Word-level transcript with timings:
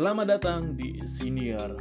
Selamat 0.00 0.32
datang 0.32 0.80
di 0.80 0.96
Senior. 1.04 1.76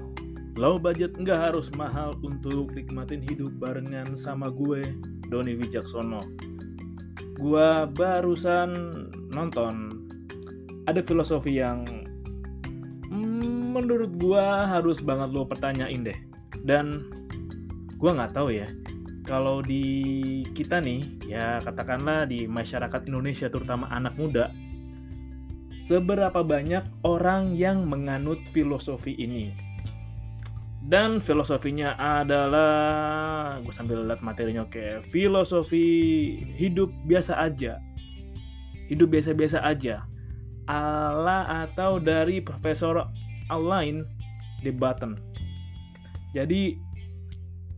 Low 0.60 0.76
budget 0.76 1.16
nggak 1.16 1.40
harus 1.40 1.72
mahal 1.80 2.20
untuk 2.20 2.68
nikmatin 2.76 3.24
hidup 3.24 3.48
barengan 3.64 4.20
sama 4.20 4.52
gue, 4.52 4.84
Doni 5.32 5.56
Wijaksono. 5.56 6.20
Gue 7.40 7.88
barusan 7.96 8.76
nonton 9.32 9.88
ada 10.84 11.00
filosofi 11.00 11.64
yang 11.64 11.88
hmm, 13.08 13.72
menurut 13.72 14.12
gue 14.20 14.46
harus 14.68 15.00
banget 15.00 15.32
lo 15.32 15.48
pertanyain 15.48 16.04
deh. 16.04 16.20
Dan 16.60 17.08
gue 17.96 18.12
nggak 18.12 18.36
tahu 18.36 18.52
ya, 18.52 18.68
kalau 19.24 19.64
di 19.64 20.44
kita 20.52 20.84
nih, 20.84 21.08
ya 21.24 21.64
katakanlah 21.64 22.28
di 22.28 22.52
masyarakat 22.52 23.00
Indonesia 23.08 23.48
terutama 23.48 23.88
anak 23.96 24.20
muda, 24.20 24.52
seberapa 25.90 26.46
banyak 26.46 26.86
orang 27.02 27.58
yang 27.58 27.90
menganut 27.90 28.38
filosofi 28.54 29.18
ini. 29.18 29.50
Dan 30.86 31.18
filosofinya 31.18 31.98
adalah, 31.98 33.58
gue 33.66 33.74
sambil 33.74 34.06
lihat 34.06 34.22
materinya, 34.22 34.70
oke, 34.70 35.02
filosofi 35.10 35.90
hidup 36.54 36.94
biasa 37.10 37.42
aja. 37.42 37.82
Hidup 38.86 39.18
biasa-biasa 39.18 39.66
aja. 39.66 40.06
Ala 40.70 41.66
atau 41.66 41.98
dari 41.98 42.38
Profesor 42.46 43.10
Alain 43.50 44.06
de 44.62 44.70
Button. 44.70 45.18
Jadi 46.38 46.78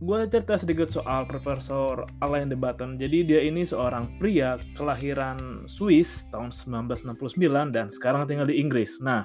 gue 0.02 0.26
cerita 0.26 0.58
sedikit 0.58 0.90
soal 0.90 1.30
Profesor 1.30 2.02
Alain 2.18 2.50
de 2.50 2.58
Botton. 2.58 2.98
Jadi 2.98 3.22
dia 3.22 3.40
ini 3.46 3.62
seorang 3.62 4.18
pria 4.18 4.58
kelahiran 4.74 5.62
Swiss 5.70 6.26
tahun 6.34 6.50
1969 6.50 7.70
dan 7.70 7.86
sekarang 7.86 8.26
tinggal 8.26 8.50
di 8.50 8.58
Inggris. 8.58 8.98
Nah, 8.98 9.22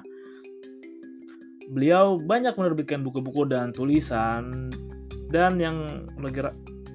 beliau 1.74 2.22
banyak 2.22 2.54
menerbitkan 2.54 3.02
buku-buku 3.02 3.50
dan 3.50 3.74
tulisan 3.74 4.70
dan 5.34 5.58
yang 5.58 6.06
lagi 6.22 6.46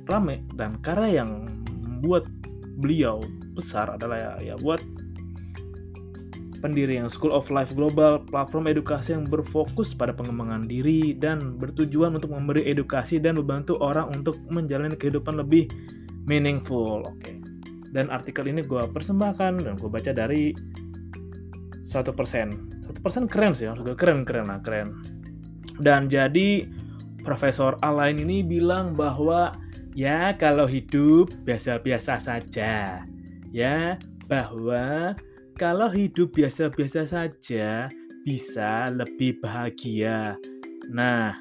rame 0.07 0.47
dan 0.55 0.79
karya 0.79 1.21
yang 1.23 1.43
membuat 1.83 2.23
beliau 2.79 3.19
besar 3.51 3.99
adalah 3.99 4.39
ya, 4.39 4.53
ya 4.53 4.55
buat 4.63 4.79
pendiri 6.63 6.95
yang 6.95 7.11
School 7.11 7.35
of 7.35 7.51
Life 7.51 7.75
Global, 7.75 8.23
platform 8.23 8.71
edukasi 8.71 9.11
yang 9.11 9.27
berfokus 9.27 9.91
pada 9.91 10.15
pengembangan 10.15 10.63
diri 10.63 11.11
dan 11.11 11.59
bertujuan 11.59 12.15
untuk 12.15 12.31
memberi 12.31 12.63
edukasi 12.71 13.19
dan 13.19 13.35
membantu 13.35 13.75
orang 13.83 14.07
untuk 14.15 14.39
menjalani 14.47 14.95
kehidupan 14.95 15.43
lebih 15.43 15.67
meaningful. 16.23 17.03
Oke. 17.03 17.35
Dan 17.91 18.07
artikel 18.07 18.47
ini 18.47 18.63
gue 18.63 18.79
persembahkan 18.79 19.59
dan 19.59 19.75
gue 19.75 19.91
baca 19.91 20.15
dari 20.15 20.55
satu 21.83 22.15
persen. 22.15 22.71
Satu 22.87 23.03
persen 23.03 23.27
keren 23.27 23.51
sih, 23.51 23.67
juga 23.67 23.99
keren 23.99 24.23
keren 24.23 24.47
lah 24.47 24.63
keren. 24.63 24.87
Dan 25.83 26.07
jadi 26.07 26.63
Profesor 27.27 27.75
Alain 27.83 28.19
ini 28.19 28.39
bilang 28.39 28.95
bahwa 28.95 29.51
ya 29.95 30.31
kalau 30.39 30.63
hidup 30.63 31.31
biasa-biasa 31.43 32.19
saja, 32.19 33.03
ya 33.51 33.99
bahwa 34.31 35.13
kalau 35.53 35.89
hidup 35.89 36.33
biasa-biasa 36.33 37.05
saja 37.05 37.85
bisa 38.25 38.89
lebih 38.89 39.37
bahagia. 39.43 40.33
Nah, 40.89 41.37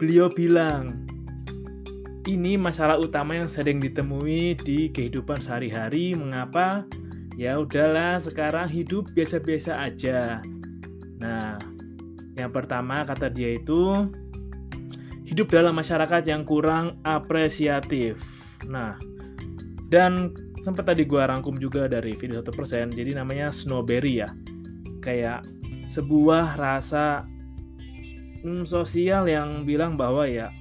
beliau 0.00 0.32
bilang, 0.32 1.04
ini 2.24 2.56
masalah 2.56 2.96
utama 2.96 3.36
yang 3.36 3.48
sering 3.48 3.80
ditemui 3.80 4.56
di 4.64 4.88
kehidupan 4.88 5.44
sehari-hari. 5.44 6.16
Mengapa? 6.16 6.88
Ya 7.38 7.60
udahlah, 7.60 8.18
sekarang 8.18 8.66
hidup 8.66 9.12
biasa-biasa 9.14 9.78
aja. 9.84 10.42
Nah, 11.20 11.60
yang 12.34 12.50
pertama 12.50 13.06
kata 13.06 13.30
dia 13.30 13.54
itu 13.54 14.10
hidup 15.28 15.52
dalam 15.52 15.76
masyarakat 15.76 16.24
yang 16.26 16.42
kurang 16.42 16.98
apresiatif. 17.04 18.18
Nah, 18.66 18.98
dan 19.92 20.34
sempat 20.58 20.90
tadi 20.90 21.06
gue 21.06 21.22
rangkum 21.22 21.56
juga 21.56 21.86
dari 21.86 22.14
video 22.14 22.42
1% 22.42 22.94
jadi 22.94 23.10
namanya 23.14 23.54
snowberry 23.54 24.22
ya 24.22 24.28
kayak 25.02 25.46
sebuah 25.88 26.58
rasa 26.58 27.24
hmm, 28.44 28.68
sosial 28.68 29.26
yang 29.26 29.64
bilang 29.64 29.96
bahwa 29.96 30.28
ya 30.28 30.52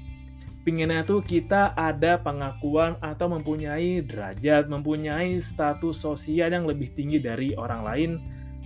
pinginnya 0.64 1.04
tuh 1.04 1.24
kita 1.24 1.76
ada 1.76 2.20
pengakuan 2.20 3.00
atau 3.00 3.32
mempunyai 3.32 4.04
derajat, 4.04 4.68
mempunyai 4.68 5.40
status 5.40 5.96
sosial 5.96 6.52
yang 6.52 6.68
lebih 6.68 6.92
tinggi 6.92 7.24
dari 7.24 7.56
orang 7.56 7.82
lain. 7.88 8.12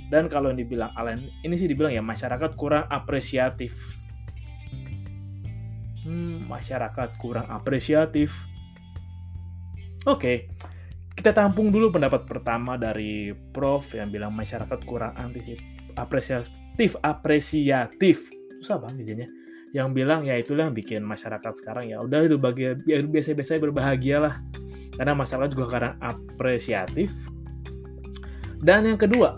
Dan 0.10 0.26
kalau 0.28 0.52
yang 0.52 0.60
dibilang 0.60 0.92
Allen, 0.98 1.30
ini 1.46 1.56
sih 1.56 1.70
dibilang 1.70 1.94
ya 1.94 2.02
masyarakat 2.02 2.58
kurang 2.58 2.90
apresiatif. 2.90 4.02
Hmm, 6.04 6.50
masyarakat 6.50 7.16
kurang 7.22 7.48
apresiatif. 7.54 8.34
Oke, 10.10 10.18
okay 10.18 10.38
kita 11.22 11.38
tampung 11.38 11.70
dulu 11.70 11.94
pendapat 11.94 12.26
pertama 12.26 12.82
dari 12.82 13.30
Prof 13.54 13.94
yang 13.94 14.10
bilang 14.10 14.34
masyarakat 14.34 14.82
kurang 14.90 15.14
antisip 15.22 15.62
apresiatif 15.94 16.98
apresiatif. 17.06 18.26
Susah 18.58 18.82
banget 18.82 19.06
jadinya 19.06 19.30
yang 19.70 19.94
bilang 19.94 20.26
ya 20.26 20.34
itulah 20.42 20.66
yang 20.66 20.74
bikin 20.74 21.06
masyarakat 21.06 21.62
sekarang 21.62 21.94
ya 21.94 22.02
udah 22.02 22.26
itu 22.26 22.42
bagi 22.42 22.74
biasa-biasa 22.90 23.62
berbahagia 23.62 24.18
lah 24.18 24.42
karena 24.98 25.14
masyarakat 25.14 25.54
juga 25.54 25.68
karena 25.70 25.92
apresiatif. 26.02 27.14
Dan 28.58 28.90
yang 28.90 28.98
kedua 28.98 29.38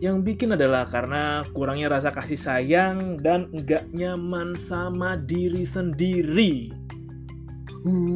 yang 0.00 0.24
bikin 0.24 0.56
adalah 0.56 0.88
karena 0.88 1.44
kurangnya 1.52 1.92
rasa 1.92 2.08
kasih 2.08 2.40
sayang 2.40 3.20
dan 3.20 3.52
enggak 3.52 3.84
nyaman 3.92 4.56
sama 4.56 5.20
diri 5.20 5.68
sendiri. 5.68 6.72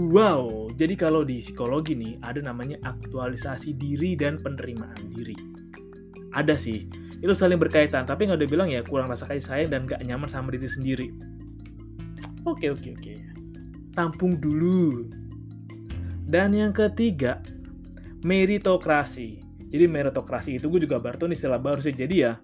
Wow, 0.08 0.65
jadi 0.76 0.92
kalau 0.92 1.24
di 1.24 1.40
psikologi 1.40 1.96
nih 1.96 2.20
ada 2.20 2.44
namanya 2.44 2.76
aktualisasi 2.84 3.80
diri 3.80 4.12
dan 4.12 4.36
penerimaan 4.36 5.08
diri. 5.08 5.32
Ada 6.36 6.52
sih, 6.52 6.84
itu 7.24 7.32
saling 7.32 7.56
berkaitan. 7.56 8.04
Tapi 8.04 8.28
nggak 8.28 8.44
udah 8.44 8.50
bilang 8.52 8.68
ya 8.68 8.84
kurang 8.84 9.08
rasa 9.08 9.24
kasih 9.24 9.40
sayang 9.40 9.70
dan 9.72 9.80
nggak 9.88 10.04
nyaman 10.04 10.28
sama 10.28 10.52
diri 10.52 10.68
sendiri. 10.68 11.08
Oke 12.44 12.68
oke 12.68 12.92
oke, 12.92 13.14
tampung 13.96 14.36
dulu. 14.36 15.08
Dan 16.28 16.52
yang 16.52 16.76
ketiga, 16.76 17.40
meritokrasi. 18.20 19.40
Jadi 19.66 19.84
meritokrasi 19.88 20.60
itu 20.60 20.68
gue 20.68 20.84
juga 20.84 21.00
baru 21.00 21.16
tuh 21.16 21.32
istilah 21.32 21.58
baru 21.58 21.80
sih. 21.80 21.96
Jadi 21.96 22.14
ya, 22.20 22.36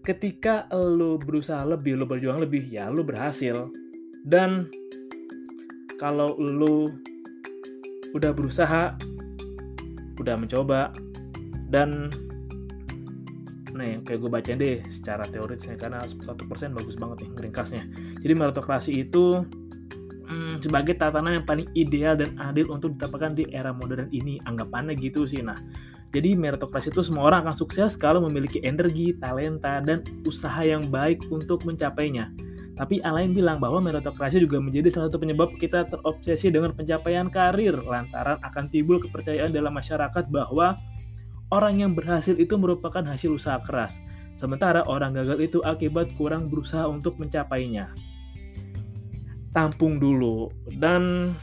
ketika 0.00 0.72
lo 0.72 1.20
berusaha 1.20 1.60
lebih, 1.68 2.00
lo 2.00 2.08
berjuang 2.08 2.40
lebih, 2.40 2.64
ya 2.72 2.88
lo 2.88 3.04
berhasil. 3.04 3.68
Dan 4.24 4.72
kalau 6.00 6.34
lu 6.38 6.90
udah 8.12 8.30
berusaha, 8.32 8.96
udah 10.20 10.34
mencoba, 10.36 10.92
dan 11.72 12.12
nih 13.72 14.04
kayak 14.04 14.20
gue 14.20 14.30
baca 14.30 14.52
deh 14.52 14.78
secara 14.92 15.24
teoritisnya 15.24 15.80
karena 15.80 16.04
satu 16.04 16.44
persen 16.44 16.76
bagus 16.76 16.94
banget 17.00 17.24
nih 17.24 17.30
ngeringkasnya. 17.40 17.82
Jadi 18.20 18.32
meritokrasi 18.36 18.92
itu 19.00 19.40
hmm, 20.28 20.60
sebagai 20.60 21.00
tatanan 21.00 21.40
yang 21.40 21.46
paling 21.48 21.68
ideal 21.72 22.14
dan 22.14 22.36
adil 22.36 22.68
untuk 22.68 22.96
diterapkan 22.96 23.32
di 23.32 23.48
era 23.48 23.72
modern 23.72 24.12
ini. 24.12 24.36
Anggapannya 24.44 24.92
gitu 25.00 25.24
sih. 25.24 25.40
Nah, 25.40 25.56
jadi 26.12 26.36
meritokrasi 26.36 26.92
itu 26.92 27.00
semua 27.00 27.32
orang 27.32 27.48
akan 27.48 27.56
sukses 27.56 27.96
kalau 27.96 28.20
memiliki 28.28 28.60
energi, 28.60 29.16
talenta, 29.16 29.80
dan 29.80 30.04
usaha 30.28 30.60
yang 30.60 30.92
baik 30.92 31.24
untuk 31.32 31.64
mencapainya. 31.64 32.28
Tapi 32.72 33.04
Alain 33.04 33.36
bilang 33.36 33.60
bahwa 33.60 33.84
meritokrasi 33.84 34.40
juga 34.40 34.56
menjadi 34.56 34.88
salah 34.88 35.12
satu 35.12 35.20
penyebab 35.20 35.52
kita 35.60 35.84
terobsesi 35.92 36.48
dengan 36.48 36.72
pencapaian 36.72 37.28
karir 37.28 37.76
lantaran 37.84 38.40
akan 38.40 38.72
timbul 38.72 38.96
kepercayaan 38.96 39.52
dalam 39.52 39.76
masyarakat 39.76 40.24
bahwa 40.32 40.80
orang 41.52 41.84
yang 41.84 41.92
berhasil 41.92 42.32
itu 42.32 42.56
merupakan 42.56 43.04
hasil 43.04 43.36
usaha 43.36 43.60
keras, 43.60 44.00
sementara 44.40 44.80
orang 44.88 45.12
gagal 45.12 45.38
itu 45.44 45.58
akibat 45.60 46.16
kurang 46.16 46.48
berusaha 46.48 46.88
untuk 46.88 47.20
mencapainya. 47.20 47.92
Tampung 49.52 50.00
dulu 50.00 50.48
dan 50.80 51.36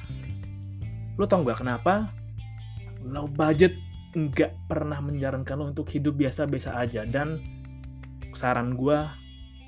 lo 1.13 1.30
tau 1.30 1.45
gak 1.45 1.62
kenapa? 1.62 2.09
Low 3.06 3.30
budget 3.30 3.77
nggak 4.18 4.65
pernah 4.65 4.98
menyarankan 4.98 5.62
lo 5.62 5.69
untuk 5.69 5.86
hidup 5.94 6.18
biasa-biasa 6.18 6.74
aja 6.74 7.06
dan 7.06 7.38
saran 8.33 8.74
gue 8.74 8.98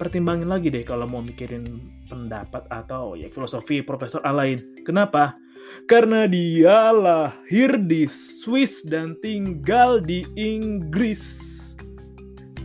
pertimbangin 0.02 0.50
lagi 0.50 0.74
deh 0.74 0.82
kalau 0.82 1.06
mau 1.06 1.22
mikirin 1.22 1.62
pendapat 2.10 2.66
atau 2.74 3.14
ya 3.14 3.30
filosofi 3.30 3.86
Profesor 3.86 4.18
Alain. 4.26 4.58
Kenapa? 4.82 5.38
Karena 5.86 6.26
dia 6.26 6.90
lahir 6.90 7.78
di 7.86 8.10
Swiss 8.10 8.82
dan 8.82 9.14
tinggal 9.22 10.02
di 10.02 10.26
Inggris. 10.34 11.54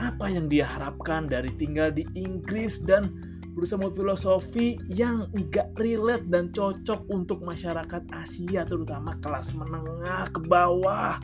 Apa 0.01 0.33
yang 0.33 0.49
dia 0.49 0.65
harapkan 0.65 1.29
dari 1.29 1.53
tinggal 1.61 1.93
di 1.93 2.09
Inggris 2.17 2.81
dan 2.81 3.13
berusaha 3.53 3.85
mau 3.85 3.93
filosofi 3.93 4.81
yang 4.89 5.29
enggak 5.37 5.69
relate 5.77 6.25
dan 6.33 6.49
cocok 6.57 7.05
untuk 7.13 7.45
masyarakat 7.45 8.01
Asia 8.17 8.65
terutama 8.65 9.13
kelas 9.21 9.53
menengah 9.53 10.25
ke 10.33 10.41
bawah. 10.49 11.21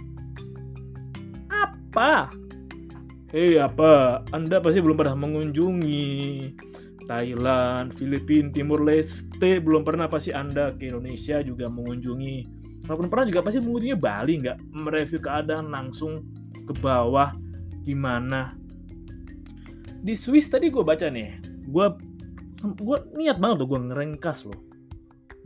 Apa? 1.49 2.42
Hei 3.33 3.57
apa, 3.57 4.21
Anda 4.37 4.61
pasti 4.61 4.85
belum 4.85 4.93
pernah 4.93 5.17
mengunjungi 5.17 6.05
Thailand, 7.09 7.97
Filipina, 7.97 8.53
Timur 8.53 8.85
Leste, 8.85 9.57
belum 9.57 9.89
pernah 9.89 10.05
pasti 10.05 10.37
Anda 10.37 10.69
ke 10.77 10.93
Indonesia 10.93 11.41
juga 11.41 11.65
mengunjungi. 11.73 12.37
Walaupun 12.85 13.09
pernah 13.09 13.33
juga 13.33 13.41
pasti 13.41 13.65
mengunjungi 13.65 13.97
Bali 13.97 14.37
nggak 14.37 14.77
mereview 14.77 15.17
keadaan 15.25 15.73
langsung 15.73 16.13
ke 16.69 16.77
bawah 16.85 17.33
gimana. 17.89 18.53
Di 20.05 20.13
Swiss 20.13 20.53
tadi 20.53 20.69
gue 20.69 20.85
baca 20.85 21.09
nih, 21.09 21.41
gue 21.73 21.87
gue 22.85 22.99
niat 23.17 23.41
banget 23.41 23.65
tuh 23.65 23.69
gue 23.73 23.81
ngeringkas 23.81 24.39
loh, 24.45 24.61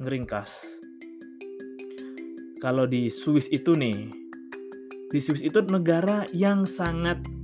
ngeringkas. 0.02 0.50
Kalau 2.58 2.82
di 2.90 3.06
Swiss 3.14 3.46
itu 3.54 3.78
nih, 3.78 4.10
di 5.06 5.22
Swiss 5.22 5.46
itu 5.46 5.62
negara 5.62 6.26
yang 6.34 6.66
sangat 6.66 7.35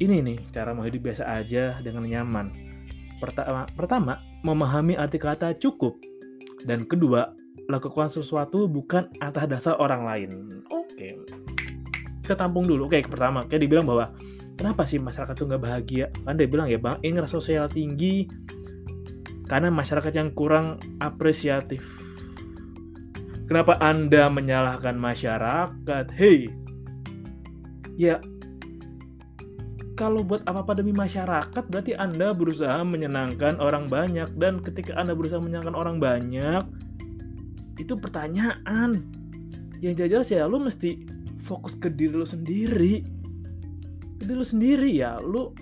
ini 0.00 0.24
nih 0.24 0.38
cara 0.50 0.72
mau 0.74 0.82
hidup 0.82 1.12
biasa 1.12 1.28
aja 1.28 1.78
dengan 1.84 2.08
nyaman. 2.08 2.50
Pertama, 3.20 3.68
pertama 3.76 4.12
memahami 4.42 4.98
arti 4.98 5.20
kata 5.20 5.54
cukup 5.60 5.94
dan 6.66 6.88
kedua 6.88 7.36
lakukan 7.70 8.10
sesuatu 8.10 8.66
bukan 8.66 9.08
atas 9.22 9.44
dasar 9.46 9.78
orang 9.78 10.02
lain. 10.08 10.30
Oke, 10.94 11.10
kita 12.22 12.38
tampung 12.38 12.70
dulu. 12.70 12.86
Oke, 12.86 13.02
pertama, 13.02 13.42
kayak 13.50 13.66
dibilang 13.66 13.82
bahwa 13.82 14.14
kenapa 14.54 14.86
sih 14.86 15.02
masyarakat 15.02 15.34
tuh 15.34 15.50
nggak 15.50 15.62
bahagia? 15.62 16.06
Kan 16.22 16.38
dia 16.38 16.46
bilang 16.46 16.70
ya 16.70 16.78
bang, 16.78 17.02
ini 17.02 17.18
rasa 17.18 17.42
sosial 17.42 17.66
tinggi 17.66 18.30
karena 19.50 19.74
masyarakat 19.74 20.14
yang 20.14 20.30
kurang 20.30 20.78
apresiatif. 21.02 21.82
Kenapa 23.50 23.74
Anda 23.82 24.30
menyalahkan 24.30 24.94
masyarakat? 24.94 26.06
Hei, 26.14 26.46
ya 27.98 28.22
kalau 29.98 30.26
buat 30.26 30.42
apa-apa 30.46 30.78
demi 30.78 30.90
masyarakat 30.94 31.70
berarti 31.70 31.94
Anda 31.94 32.34
berusaha 32.34 32.82
menyenangkan 32.86 33.62
orang 33.62 33.86
banyak 33.86 34.30
dan 34.38 34.62
ketika 34.62 34.94
Anda 34.98 35.14
berusaha 35.14 35.38
menyenangkan 35.42 35.74
orang 35.74 35.98
banyak 36.02 36.62
itu 37.78 37.94
pertanyaan 37.98 39.02
yang 39.84 40.08
jelas 40.08 40.32
ya 40.32 40.48
lu 40.48 40.56
mesti 40.64 41.04
fokus 41.44 41.76
ke 41.76 41.92
diri 41.92 42.16
lu 42.16 42.24
sendiri. 42.24 43.04
Ke 44.16 44.22
diri 44.24 44.38
lu 44.40 44.46
sendiri 44.46 44.90
ya 44.96 45.20
lu 45.20 45.52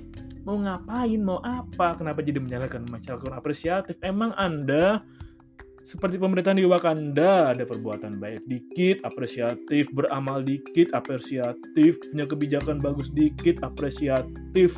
mau 0.46 0.58
ngapain 0.58 1.18
mau 1.18 1.42
apa? 1.42 1.98
Kenapa 1.98 2.22
jadi 2.22 2.38
menyalahkan 2.38 2.86
masyarakat 2.86 3.32
apresiatif? 3.34 3.98
Emang 4.06 4.30
anda 4.38 5.02
seperti 5.82 6.14
pemerintahan 6.14 6.62
di 6.62 6.66
Wakanda 6.66 7.50
ada 7.50 7.66
perbuatan 7.66 8.22
baik 8.22 8.46
dikit 8.46 9.02
apresiatif 9.02 9.90
beramal 9.90 10.46
dikit 10.46 10.94
apresiatif 10.94 11.98
punya 12.06 12.22
kebijakan 12.22 12.78
bagus 12.78 13.10
dikit 13.10 13.58
apresiatif. 13.66 14.70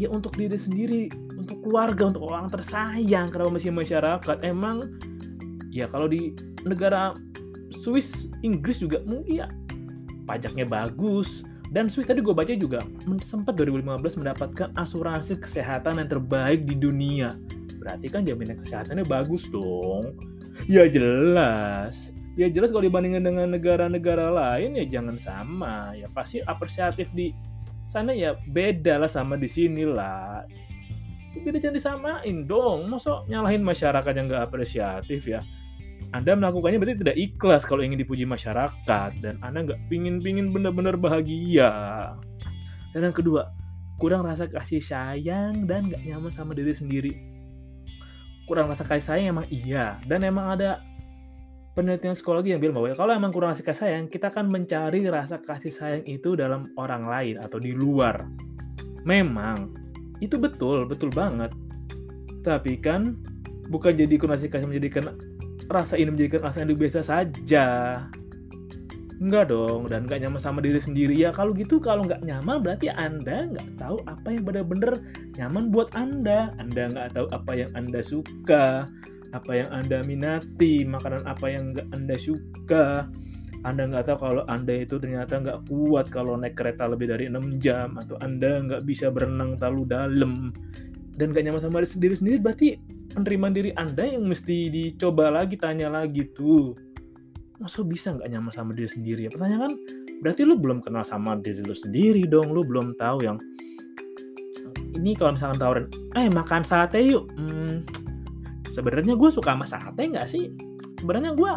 Ya 0.00 0.08
untuk 0.08 0.32
diri 0.40 0.56
sendiri 0.56 1.12
untuk 1.36 1.60
keluarga 1.60 2.08
untuk 2.08 2.24
orang 2.32 2.48
tersayang 2.48 3.28
kenapa 3.28 3.60
masih 3.60 3.76
masyarakat? 3.76 4.36
Emang 4.40 4.88
ya 5.68 5.84
kalau 5.92 6.08
di 6.08 6.32
negara 6.64 7.14
Swiss 7.70 8.28
Inggris 8.40 8.80
juga 8.80 9.02
mungkin 9.04 9.44
ya 9.44 9.46
pajaknya 10.24 10.68
bagus. 10.68 11.44
Dan 11.68 11.92
Swiss 11.92 12.08
tadi 12.08 12.24
gue 12.24 12.32
baca 12.32 12.48
juga 12.56 12.80
sempat 13.20 13.52
2015 13.60 14.24
mendapatkan 14.24 14.68
asuransi 14.80 15.36
kesehatan 15.36 16.00
yang 16.00 16.08
terbaik 16.08 16.64
di 16.64 16.72
dunia. 16.80 17.36
Berarti 17.76 18.08
kan 18.08 18.24
jaminan 18.24 18.56
kesehatannya 18.56 19.04
bagus 19.04 19.44
dong. 19.52 20.16
Ya 20.64 20.88
jelas. 20.88 22.16
Ya 22.40 22.48
jelas 22.48 22.72
kalau 22.72 22.88
dibandingkan 22.88 23.20
dengan 23.20 23.52
negara-negara 23.52 24.32
lain 24.32 24.80
ya 24.80 24.84
jangan 24.88 25.20
sama. 25.20 25.92
Ya 25.92 26.08
pasti 26.08 26.40
apresiatif 26.40 27.12
di 27.12 27.36
sana 27.84 28.16
ya 28.16 28.32
beda 28.48 28.96
lah 28.96 29.10
sama 29.10 29.36
di 29.36 29.48
sini 29.50 29.84
lah. 29.84 30.48
Beda 31.36 31.60
jangan 31.60 31.76
disamain 31.76 32.48
dong. 32.48 32.88
Masa 32.88 33.28
nyalahin 33.28 33.60
masyarakat 33.60 34.12
yang 34.16 34.32
gak 34.32 34.48
apresiatif 34.48 35.28
ya 35.28 35.44
anda 36.08 36.32
melakukannya 36.32 36.80
berarti 36.80 37.00
tidak 37.04 37.16
ikhlas 37.20 37.62
kalau 37.68 37.84
ingin 37.84 38.00
dipuji 38.00 38.24
masyarakat 38.24 39.10
dan 39.20 39.36
Anda 39.44 39.68
nggak 39.68 39.92
pingin-pingin 39.92 40.56
benar-benar 40.56 40.96
bahagia. 40.96 41.68
Dan 42.96 43.12
yang 43.12 43.16
kedua, 43.16 43.52
kurang 44.00 44.24
rasa 44.24 44.48
kasih 44.48 44.80
sayang 44.80 45.68
dan 45.68 45.92
nggak 45.92 46.00
nyaman 46.08 46.32
sama 46.32 46.56
diri 46.56 46.72
sendiri. 46.72 47.12
Kurang 48.48 48.72
rasa 48.72 48.88
kasih 48.88 49.04
sayang 49.04 49.36
emang 49.36 49.46
iya 49.52 50.00
dan 50.08 50.24
emang 50.24 50.56
ada 50.56 50.80
penelitian 51.76 52.16
psikologi 52.16 52.56
yang 52.56 52.60
bilang 52.64 52.80
bahwa 52.80 52.96
kalau 52.96 53.12
emang 53.12 53.28
kurang 53.28 53.52
rasa 53.52 53.60
kasih 53.60 53.80
sayang, 53.92 54.04
kita 54.08 54.32
akan 54.32 54.48
mencari 54.48 55.04
rasa 55.12 55.36
kasih 55.44 55.72
sayang 55.76 56.04
itu 56.08 56.32
dalam 56.40 56.72
orang 56.80 57.04
lain 57.04 57.36
atau 57.36 57.60
di 57.60 57.76
luar. 57.76 58.24
Memang 59.04 59.76
itu 60.24 60.40
betul, 60.40 60.88
betul 60.88 61.12
banget. 61.12 61.52
Tapi 62.40 62.80
kan 62.80 63.12
bukan 63.68 63.92
jadi 63.92 64.16
kurang 64.16 64.40
rasa 64.40 64.48
kasih 64.48 64.72
menjadikan 64.72 65.12
rasa 65.68 66.00
ini 66.00 66.10
menjadikan 66.10 66.48
rasa 66.48 66.64
yang 66.64 66.74
biasa 66.74 67.00
saja 67.04 67.66
Enggak 69.18 69.50
dong, 69.50 69.90
dan 69.90 70.06
nggak 70.06 70.22
nyaman 70.22 70.38
sama 70.38 70.62
diri 70.62 70.78
sendiri. 70.78 71.10
Ya 71.18 71.34
kalau 71.34 71.50
gitu, 71.50 71.82
kalau 71.82 72.06
nggak 72.06 72.22
nyaman 72.22 72.62
berarti 72.62 72.86
Anda 72.86 73.50
nggak 73.50 73.74
tahu 73.74 73.98
apa 74.06 74.30
yang 74.30 74.46
benar-benar 74.46 74.94
nyaman 75.34 75.74
buat 75.74 75.90
Anda. 75.98 76.54
Anda 76.62 76.86
nggak 76.94 77.18
tahu 77.18 77.26
apa 77.34 77.52
yang 77.58 77.70
Anda 77.74 77.98
suka, 77.98 78.86
apa 79.34 79.50
yang 79.50 79.74
Anda 79.74 80.06
minati, 80.06 80.86
makanan 80.86 81.26
apa 81.26 81.50
yang 81.50 81.74
nggak 81.74 81.88
Anda 81.90 82.14
suka. 82.14 83.10
Anda 83.66 83.90
nggak 83.90 84.06
tahu 84.06 84.18
kalau 84.22 84.42
Anda 84.46 84.86
itu 84.86 85.02
ternyata 85.02 85.42
nggak 85.42 85.66
kuat 85.66 86.14
kalau 86.14 86.38
naik 86.38 86.54
kereta 86.54 86.86
lebih 86.86 87.10
dari 87.10 87.26
6 87.26 87.58
jam, 87.58 87.98
atau 87.98 88.14
Anda 88.22 88.62
nggak 88.62 88.86
bisa 88.86 89.10
berenang 89.10 89.58
terlalu 89.58 89.82
dalam, 89.90 90.54
dan 91.18 91.34
nggak 91.34 91.44
nyaman 91.50 91.60
sama 91.60 91.82
diri 91.82 91.90
sendiri 91.90 92.14
sendiri 92.14 92.38
berarti 92.38 92.68
penerimaan 93.10 93.50
diri 93.50 93.70
Anda 93.74 94.06
yang 94.06 94.24
mesti 94.30 94.70
dicoba 94.70 95.34
lagi, 95.34 95.58
tanya 95.58 95.90
lagi 95.90 96.30
tuh. 96.30 96.78
Masa 97.58 97.82
bisa 97.82 98.14
nggak 98.14 98.30
nyaman 98.30 98.52
sama 98.54 98.70
diri 98.70 98.86
sendiri 98.86 99.20
ya? 99.26 99.30
Pertanyaan 99.34 99.66
kan, 99.66 99.74
berarti 100.22 100.46
lu 100.46 100.54
belum 100.54 100.78
kenal 100.78 101.02
sama 101.02 101.34
diri 101.42 101.66
lu 101.66 101.74
sendiri 101.74 102.22
dong. 102.30 102.54
Lu 102.54 102.62
belum 102.62 102.94
tahu 102.94 103.26
yang 103.26 103.42
ini 104.94 105.18
kalau 105.18 105.34
misalkan 105.34 105.58
tawarin, 105.58 105.86
eh 106.14 106.30
makan 106.30 106.62
sate 106.62 107.02
yuk. 107.02 107.26
Hmm, 107.34 107.82
sebenarnya 108.70 109.18
gue 109.18 109.30
suka 109.34 109.58
sama 109.58 109.66
sate 109.66 109.98
nggak 110.06 110.30
sih? 110.30 110.54
Sebenarnya 111.02 111.34
gue 111.34 111.50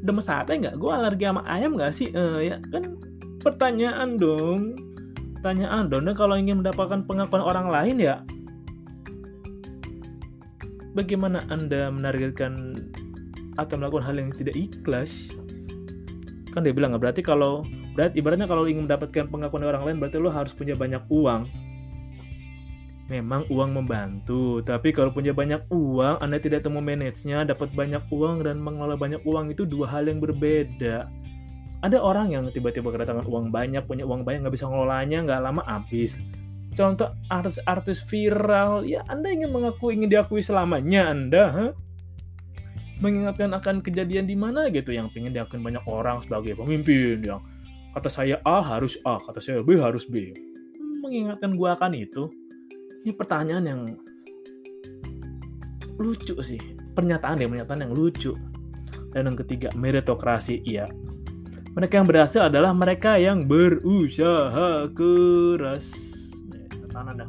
demen 0.00 0.24
sate 0.24 0.56
nggak? 0.56 0.80
Gue 0.80 0.88
alergi 0.88 1.28
sama 1.28 1.44
ayam 1.44 1.76
nggak 1.76 1.92
sih? 1.92 2.08
Eh, 2.16 2.48
ya 2.48 2.56
kan 2.72 2.96
pertanyaan 3.44 4.16
dong. 4.16 4.72
Pertanyaan 5.40 5.92
dong. 5.92 6.08
Dan 6.08 6.16
kalau 6.16 6.40
ingin 6.40 6.64
mendapatkan 6.64 7.04
pengakuan 7.04 7.44
orang 7.44 7.68
lain 7.68 8.00
ya 8.00 8.24
bagaimana 10.92 11.44
Anda 11.48 11.88
menargetkan 11.88 12.78
atau 13.56 13.74
melakukan 13.76 14.04
hal 14.04 14.16
yang 14.16 14.30
tidak 14.32 14.56
ikhlas? 14.56 15.12
Kan 16.52 16.64
dia 16.64 16.72
bilang, 16.76 16.96
berarti 17.00 17.24
kalau 17.24 17.64
berarti 17.92 18.20
ibaratnya 18.20 18.48
kalau 18.48 18.64
ingin 18.64 18.88
mendapatkan 18.88 19.28
pengakuan 19.28 19.68
orang 19.68 19.84
lain 19.84 19.96
berarti 20.00 20.16
lo 20.20 20.32
harus 20.32 20.52
punya 20.52 20.76
banyak 20.76 21.00
uang. 21.08 21.48
Memang 23.10 23.44
uang 23.52 23.76
membantu, 23.76 24.64
tapi 24.64 24.88
kalau 24.88 25.12
punya 25.12 25.36
banyak 25.36 25.68
uang, 25.68 26.24
Anda 26.24 26.40
tidak 26.40 26.64
temu 26.64 26.80
manage-nya, 26.80 27.44
dapat 27.44 27.68
banyak 27.76 28.08
uang 28.08 28.40
dan 28.40 28.56
mengelola 28.56 28.96
banyak 28.96 29.20
uang 29.28 29.52
itu 29.52 29.68
dua 29.68 29.84
hal 29.90 30.08
yang 30.08 30.16
berbeda. 30.16 31.10
Ada 31.82 31.98
orang 31.98 32.32
yang 32.32 32.48
tiba-tiba 32.48 32.88
kedatangan 32.88 33.28
uang 33.28 33.52
banyak, 33.52 33.84
punya 33.84 34.08
uang 34.08 34.24
banyak, 34.24 34.46
nggak 34.46 34.54
bisa 34.56 34.64
ngelolanya, 34.64 35.28
nggak 35.28 35.40
lama 35.44 35.60
habis 35.66 36.24
contoh 36.72 37.12
artis-artis 37.28 38.04
viral 38.08 38.84
ya 38.88 39.04
Anda 39.08 39.28
ingin 39.28 39.52
mengaku 39.52 39.92
ingin 39.92 40.08
diakui 40.08 40.40
selamanya 40.40 41.12
Anda 41.12 41.44
huh? 41.52 41.72
mengingatkan 43.02 43.50
akan 43.52 43.82
kejadian 43.82 44.30
di 44.30 44.38
mana 44.38 44.70
gitu 44.70 44.94
yang 44.94 45.10
pengen 45.10 45.34
diakui 45.34 45.58
banyak 45.58 45.82
orang 45.90 46.22
sebagai 46.22 46.54
pemimpin 46.54 47.18
yang 47.20 47.42
kata 47.92 48.08
saya 48.08 48.36
A 48.46 48.64
harus 48.64 48.96
A, 49.04 49.20
kata 49.20 49.42
saya 49.42 49.60
B 49.60 49.76
harus 49.76 50.08
B. 50.08 50.32
Mengingatkan 51.04 51.52
gua 51.58 51.76
akan 51.76 51.92
itu. 51.92 52.30
Ini 53.04 53.12
pertanyaan 53.12 53.64
yang 53.66 53.80
lucu 55.98 56.38
sih. 56.40 56.60
Pernyataan 56.96 57.42
ya, 57.42 57.48
pernyataan 57.50 57.80
yang 57.88 57.92
lucu. 57.92 58.32
Dan 59.12 59.28
yang 59.28 59.36
ketiga, 59.36 59.68
meritokrasi. 59.76 60.64
Iya. 60.64 60.88
Mereka 61.72 62.00
yang 62.00 62.08
berhasil 62.08 62.48
adalah 62.48 62.72
mereka 62.72 63.16
yang 63.16 63.44
berusaha 63.44 64.88
keras. 64.92 66.11
Dah. 66.92 67.28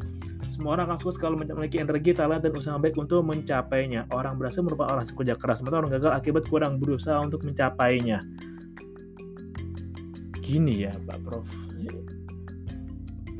Semua 0.51 0.77
orang 0.77 0.93
akan 0.93 0.97
sukses 1.01 1.17
kalau 1.17 1.39
memiliki 1.39 1.79
energi, 1.81 2.13
talent, 2.13 2.43
dan 2.45 2.53
usaha 2.53 2.75
baik 2.77 2.99
untuk 2.99 3.25
mencapainya. 3.25 4.05
Orang 4.13 4.37
berhasil 4.37 4.61
merupakan 4.61 4.99
orang 4.99 5.07
kerja 5.07 5.33
keras, 5.39 5.63
sementara 5.63 5.87
orang 5.87 5.97
gagal 5.97 6.11
akibat 6.13 6.43
kurang 6.51 6.77
berusaha 6.77 7.17
untuk 7.23 7.41
mencapainya. 7.47 8.21
Gini 10.43 10.83
ya, 10.85 10.93
Pak 11.07 11.17
Prof. 11.23 11.47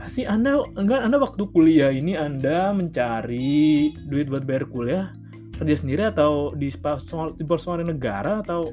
Pasti 0.03 0.27
Anda 0.27 0.60
enggak 0.75 1.00
Anda 1.00 1.15
waktu 1.15 1.48
kuliah 1.56 1.88
ini 1.88 2.20
Anda 2.20 2.75
mencari 2.75 3.96
duit 4.03 4.27
buat 4.27 4.44
bayar 4.44 4.68
kuliah 4.68 5.15
kerja 5.56 5.80
sendiri 5.80 6.12
atau 6.12 6.51
di 6.51 6.68
sponsor 6.68 7.80
negara 7.88 8.44
atau 8.44 8.68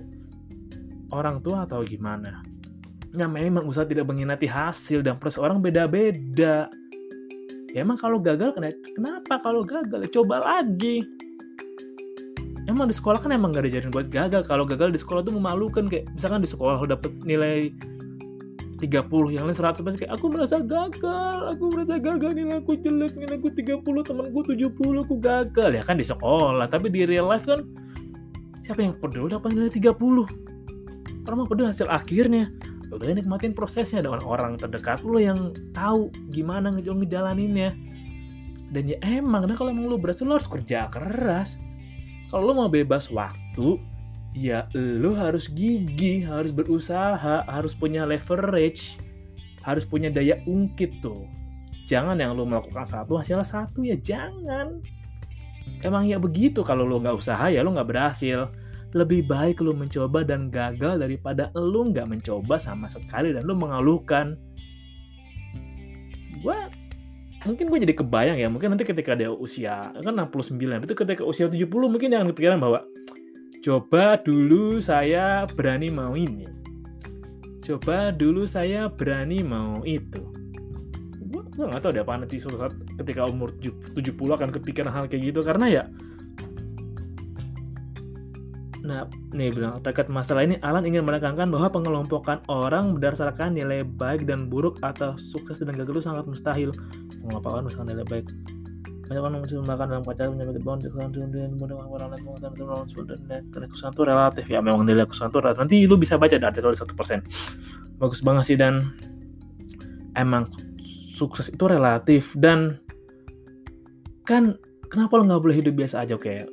orang 1.14 1.38
tua 1.38 1.70
atau 1.70 1.86
gimana? 1.86 2.42
Ya 3.14 3.30
memang 3.30 3.62
usaha 3.66 3.86
tidak 3.86 4.10
mengkhianati 4.10 4.50
hasil 4.50 5.06
dan 5.06 5.22
proses 5.22 5.38
orang 5.38 5.62
beda-beda 5.62 6.66
ya 7.74 7.86
emang 7.86 7.98
kalau 7.98 8.18
gagal 8.18 8.54
kenapa 8.54 9.34
kalau 9.42 9.62
gagal? 9.62 10.06
Ya 10.06 10.10
coba 10.10 10.42
lagi. 10.42 11.06
Emang 12.68 12.86
di 12.86 12.94
sekolah 12.94 13.18
kan 13.18 13.34
emang 13.34 13.50
gak 13.50 13.66
diajarin 13.66 13.90
buat 13.90 14.12
gagal. 14.12 14.46
Kalau 14.46 14.62
gagal 14.62 14.94
di 14.94 15.00
sekolah 15.00 15.26
tuh 15.26 15.34
memalukan 15.34 15.90
kayak 15.90 16.06
misalkan 16.14 16.44
di 16.44 16.50
sekolah 16.50 16.78
lo 16.78 16.86
dapet 16.86 17.10
nilai 17.26 17.74
30 18.80 19.36
yang 19.36 19.44
lain 19.44 19.52
100 19.52 19.84
pasti 19.84 19.98
kayak 20.06 20.16
aku 20.16 20.32
merasa 20.32 20.56
gagal 20.64 21.52
aku 21.52 21.68
merasa 21.68 22.00
gagal 22.00 22.32
nilai 22.32 22.64
aku 22.64 22.80
jelek 22.80 23.12
nilai 23.12 23.36
aku 23.36 23.52
30 23.52 23.84
temanku 23.84 24.40
70 24.46 25.04
aku 25.04 25.14
gagal. 25.18 25.70
Ya 25.74 25.82
kan 25.82 25.98
di 25.98 26.06
sekolah 26.06 26.66
tapi 26.70 26.88
di 26.88 27.04
real 27.04 27.28
life 27.28 27.44
kan 27.44 27.66
siapa 28.64 28.86
yang 28.86 28.94
peduli 28.96 29.34
dapat 29.34 29.50
nilai 29.50 29.72
30 29.72 29.98
orang 31.26 31.36
mau 31.36 31.48
peduli 31.48 31.68
hasil 31.68 31.90
akhirnya 31.90 32.48
lo 32.90 32.98
nikmatin 32.98 33.54
prosesnya 33.54 34.02
dengan 34.02 34.20
orang 34.26 34.58
terdekat 34.58 35.06
lo 35.06 35.22
yang 35.22 35.54
tahu 35.70 36.10
gimana 36.34 36.74
nge 36.74 36.90
ngejalaninnya. 36.90 37.70
Dan 38.70 38.86
ya 38.86 38.98
emang 39.02 39.46
nah 39.46 39.54
kalau 39.54 39.70
emang 39.70 39.86
lo 39.86 39.98
berhasil 39.98 40.26
lo 40.26 40.38
harus 40.38 40.50
kerja 40.50 40.90
keras. 40.90 41.54
Kalau 42.30 42.50
lo 42.50 42.52
mau 42.54 42.70
bebas 42.70 43.10
waktu 43.10 43.78
ya 44.34 44.66
lo 44.74 45.14
harus 45.14 45.50
gigi 45.50 46.22
harus 46.22 46.54
berusaha 46.54 47.42
harus 47.50 47.74
punya 47.74 48.06
leverage 48.06 48.94
harus 49.66 49.82
punya 49.82 50.10
daya 50.10 50.38
ungkit 50.46 51.02
tuh. 51.02 51.26
Jangan 51.90 52.18
yang 52.18 52.38
lo 52.38 52.46
melakukan 52.46 52.86
satu 52.86 53.18
hasilnya 53.18 53.46
satu 53.46 53.82
ya 53.82 53.98
jangan. 53.98 54.78
Emang 55.82 56.06
ya 56.06 56.18
begitu 56.18 56.62
kalau 56.62 56.86
lo 56.86 57.02
nggak 57.02 57.18
usaha 57.18 57.50
ya 57.50 57.62
lo 57.62 57.74
nggak 57.74 57.88
berhasil 57.88 58.50
lebih 58.90 59.30
baik 59.30 59.62
lu 59.62 59.70
mencoba 59.70 60.26
dan 60.26 60.50
gagal 60.50 60.98
daripada 60.98 61.54
lu 61.54 61.94
nggak 61.94 62.10
mencoba 62.10 62.58
sama 62.58 62.90
sekali 62.90 63.30
dan 63.30 63.46
lu 63.46 63.54
mengeluhkan. 63.54 64.34
Gue 66.42 66.58
mungkin 67.46 67.70
gue 67.70 67.78
jadi 67.88 67.94
kebayang 67.96 68.36
ya 68.36 68.48
mungkin 68.52 68.76
nanti 68.76 68.84
ketika 68.84 69.16
dia 69.16 69.32
usia 69.32 69.96
kan 70.04 70.12
69 70.12 70.60
itu 70.84 70.92
ketika 70.92 71.24
usia 71.24 71.48
70 71.48 71.64
mungkin 71.88 72.12
yang 72.12 72.28
kepikiran 72.28 72.60
bahwa 72.60 72.84
coba 73.64 74.18
dulu 74.20 74.82
saya 74.82 75.46
berani 75.48 75.88
mau 75.88 76.12
ini. 76.18 76.48
Coba 77.62 78.10
dulu 78.10 78.48
saya 78.48 78.90
berani 78.90 79.46
mau 79.46 79.78
itu. 79.86 80.26
Gue 81.30 81.64
nggak 81.68 81.78
tahu 81.84 81.92
deh 81.94 82.02
apa 82.02 82.26
nanti 82.26 82.42
suatu 82.42 82.58
saat 82.58 82.74
ketika 82.98 83.28
umur 83.28 83.54
70 83.54 83.94
akan 84.16 84.50
kepikiran 84.50 84.90
hal 84.90 85.06
kayak 85.06 85.30
gitu. 85.30 85.40
Karena 85.46 85.70
ya 85.70 85.82
Nah, 88.80 89.04
nih 89.36 89.52
bilang 89.52 89.84
terkait 89.84 90.08
masalah 90.08 90.40
ini 90.40 90.56
Alan 90.64 90.88
ingin 90.88 91.04
menekankan 91.04 91.52
bahwa 91.52 91.68
pengelompokan 91.68 92.40
orang 92.48 92.96
berdasarkan 92.96 93.52
nilai 93.52 93.84
baik 93.84 94.24
dan 94.24 94.48
buruk 94.48 94.80
atau 94.80 95.12
sukses 95.20 95.60
dan 95.60 95.76
gagal 95.76 96.00
itu 96.00 96.04
sangat 96.08 96.24
mustahil. 96.24 96.72
Pengelompokan 97.20 97.68
berdasarkan 97.68 97.88
nilai 97.92 98.06
baik. 98.08 98.26
Banyak 99.10 99.22
orang 99.26 99.42
mesti 99.42 99.58
makan 99.58 99.86
dalam 99.90 100.04
pacaran 100.06 100.30
menyebabkan 100.38 100.62
bond 100.62 100.80
dengan 101.12 101.50
mudah 101.58 101.76
orang 101.82 102.08
lain 102.14 102.22
mengatakan 102.24 102.54
dan 103.26 103.42
kesuksesan 103.66 103.90
itu 103.90 104.02
relatif 104.06 104.44
ya 104.46 104.62
memang 104.62 104.86
nilai 104.86 105.04
kesuksesan 105.04 105.28
itu 105.34 105.38
relatif. 105.42 105.60
Nanti 105.60 105.76
lu 105.84 105.96
bisa 105.98 106.14
baca 106.16 106.36
di 106.38 106.46
artikel 106.46 106.72
satu 106.72 106.94
persen. 106.94 107.20
Bagus 107.98 108.22
banget 108.24 108.44
sih 108.48 108.56
dan 108.56 108.94
emang 110.14 110.48
sukses 111.20 111.52
itu 111.52 111.64
relatif 111.68 112.32
dan 112.38 112.80
kan 114.24 114.56
kenapa 114.88 115.20
lo 115.20 115.26
nggak 115.26 115.42
boleh 115.42 115.56
hidup 115.58 115.74
biasa 115.76 116.06
aja 116.06 116.16
kayak 116.16 116.48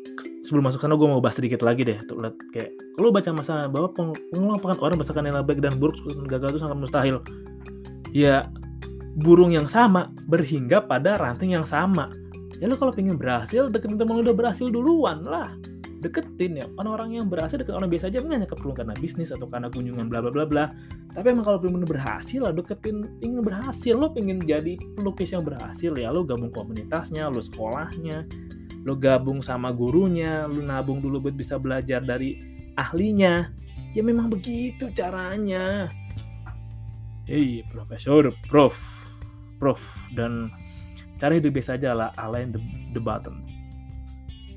sebelum 0.47 0.71
masuk 0.71 0.79
sana 0.79 0.95
gue 0.95 1.03
mau 1.03 1.19
bahas 1.19 1.35
sedikit 1.35 1.59
lagi 1.59 1.83
deh 1.83 1.99
tuh 2.07 2.15
lihat 2.23 2.39
kayak 2.55 2.71
lo 3.03 3.11
baca 3.11 3.35
masa 3.35 3.67
bahwa 3.67 3.91
pengelompokan 4.31 4.79
orang 4.79 4.95
berdasarkan 4.95 5.27
nilai 5.27 5.43
baik 5.43 5.59
dan 5.59 5.75
buruk 5.75 5.99
gagal 6.31 6.55
itu 6.55 6.59
sangat 6.63 6.77
mustahil. 6.79 7.19
Ya 8.15 8.47
burung 9.19 9.51
yang 9.51 9.67
sama 9.67 10.07
berhingga 10.31 10.87
pada 10.87 11.19
ranting 11.19 11.51
yang 11.51 11.67
sama. 11.67 12.15
Ya 12.63 12.71
lo 12.71 12.79
kalau 12.79 12.95
pengen 12.95 13.19
berhasil 13.19 13.67
deketin 13.67 13.99
teman 13.99 14.23
lo 14.23 14.23
udah 14.23 14.37
berhasil 14.39 14.71
duluan 14.71 15.27
lah. 15.27 15.51
Deketin 15.99 16.63
ya 16.63 16.65
orang-orang 16.79 17.19
yang 17.19 17.27
berhasil 17.27 17.59
deket 17.59 17.75
orang 17.75 17.91
biasa 17.91 18.07
aja 18.07 18.23
hanya 18.23 18.47
keperluan 18.47 18.77
karena 18.77 18.95
bisnis 19.01 19.33
atau 19.33 19.49
karena 19.49 19.67
kunjungan 19.67 20.07
bla 20.07 20.23
bla 20.23 20.31
bla 20.31 20.47
bla. 20.47 20.65
Tapi 21.11 21.27
emang 21.33 21.43
kalau 21.43 21.59
pengen 21.59 21.83
berhasil 21.83 22.39
lah 22.39 22.55
deketin 22.55 23.03
ingin 23.19 23.43
berhasil 23.43 23.99
lo 23.99 24.15
pengen 24.15 24.39
jadi 24.39 24.79
pelukis 24.95 25.35
yang 25.35 25.43
berhasil 25.43 25.91
ya 25.97 26.07
lo 26.07 26.23
gabung 26.23 26.53
komunitasnya 26.55 27.27
lo 27.27 27.43
sekolahnya 27.43 28.23
lo 28.87 28.95
gabung 28.95 29.43
sama 29.43 29.75
gurunya, 29.75 30.47
lo 30.47 30.63
nabung 30.63 31.03
dulu 31.03 31.27
buat 31.27 31.35
bisa 31.35 31.59
belajar 31.59 31.99
dari 31.99 32.39
ahlinya. 32.79 33.51
Ya 33.91 33.99
memang 33.99 34.31
begitu 34.31 34.87
caranya. 34.95 35.91
Hei, 37.27 37.67
profesor, 37.67 38.31
prof, 38.47 38.79
prof, 39.59 39.83
dan 40.15 40.47
cara 41.19 41.35
hidup 41.35 41.59
biasa 41.59 41.75
aja 41.75 41.91
lah, 41.91 42.15
align 42.15 42.55
the, 42.55 42.61
the 42.95 43.01
button. 43.03 43.43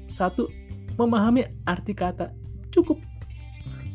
Satu, 0.06 0.46
memahami 0.94 1.50
arti 1.66 1.90
kata 1.90 2.30
cukup. 2.70 3.02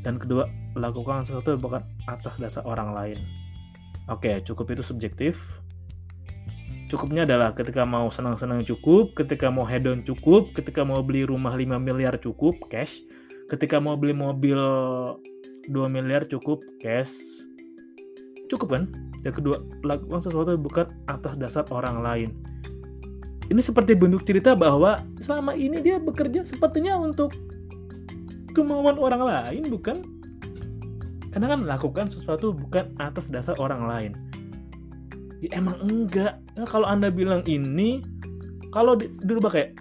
Dan 0.03 0.19
kedua, 0.19 0.51
lakukan 0.75 1.23
sesuatu 1.23 1.55
bukan 1.55 1.79
atas 2.11 2.35
dasar 2.35 2.67
orang 2.67 2.91
lain. 2.91 3.19
Oke, 4.11 4.43
cukup 4.43 4.75
itu 4.75 4.83
subjektif, 4.83 5.39
cukupnya 6.95 7.27
adalah 7.27 7.51
ketika 7.51 7.83
mau 7.83 8.07
senang-senang 8.07 8.63
cukup, 8.63 9.11
ketika 9.19 9.51
mau 9.51 9.67
hedon 9.67 9.99
cukup, 10.07 10.55
ketika 10.55 10.87
mau 10.87 11.03
beli 11.03 11.27
rumah 11.27 11.51
5 11.51 11.75
miliar 11.75 12.15
cukup 12.15 12.55
cash, 12.71 13.03
ketika 13.51 13.83
mau 13.83 13.99
beli 13.99 14.15
mobil 14.15 14.55
2 15.67 15.75
miliar 15.91 16.23
cukup 16.23 16.63
cash. 16.79 17.11
Cukup 18.47 18.79
kan? 18.79 18.83
Yang 19.27 19.43
kedua, 19.43 19.59
lakukan 19.83 20.23
sesuatu 20.23 20.55
bukan 20.55 20.87
atas 21.11 21.35
dasar 21.35 21.67
orang 21.67 21.99
lain. 21.99 22.29
Ini 23.51 23.59
seperti 23.59 23.91
bentuk 23.91 24.23
cerita 24.23 24.55
bahwa 24.55 24.95
selama 25.19 25.51
ini 25.51 25.83
dia 25.83 25.99
bekerja 25.99 26.47
sepertinya 26.47 26.95
untuk 26.95 27.35
kemauan 28.55 28.95
orang 28.95 29.21
lain, 29.27 29.67
bukan? 29.67 29.99
Karena 31.35 31.51
kan 31.51 31.59
lakukan 31.67 32.07
sesuatu 32.07 32.55
bukan 32.55 32.95
atas 32.95 33.27
dasar 33.27 33.59
orang 33.59 33.83
lain 33.83 34.24
ya 35.45 35.61
emang 35.61 35.77
enggak. 35.85 36.41
Nah, 36.57 36.67
kalau 36.67 36.87
anda 36.89 37.13
bilang 37.13 37.45
ini 37.45 38.01
kalau 38.73 38.97
dirubah 38.97 39.51
kayak 39.53 39.77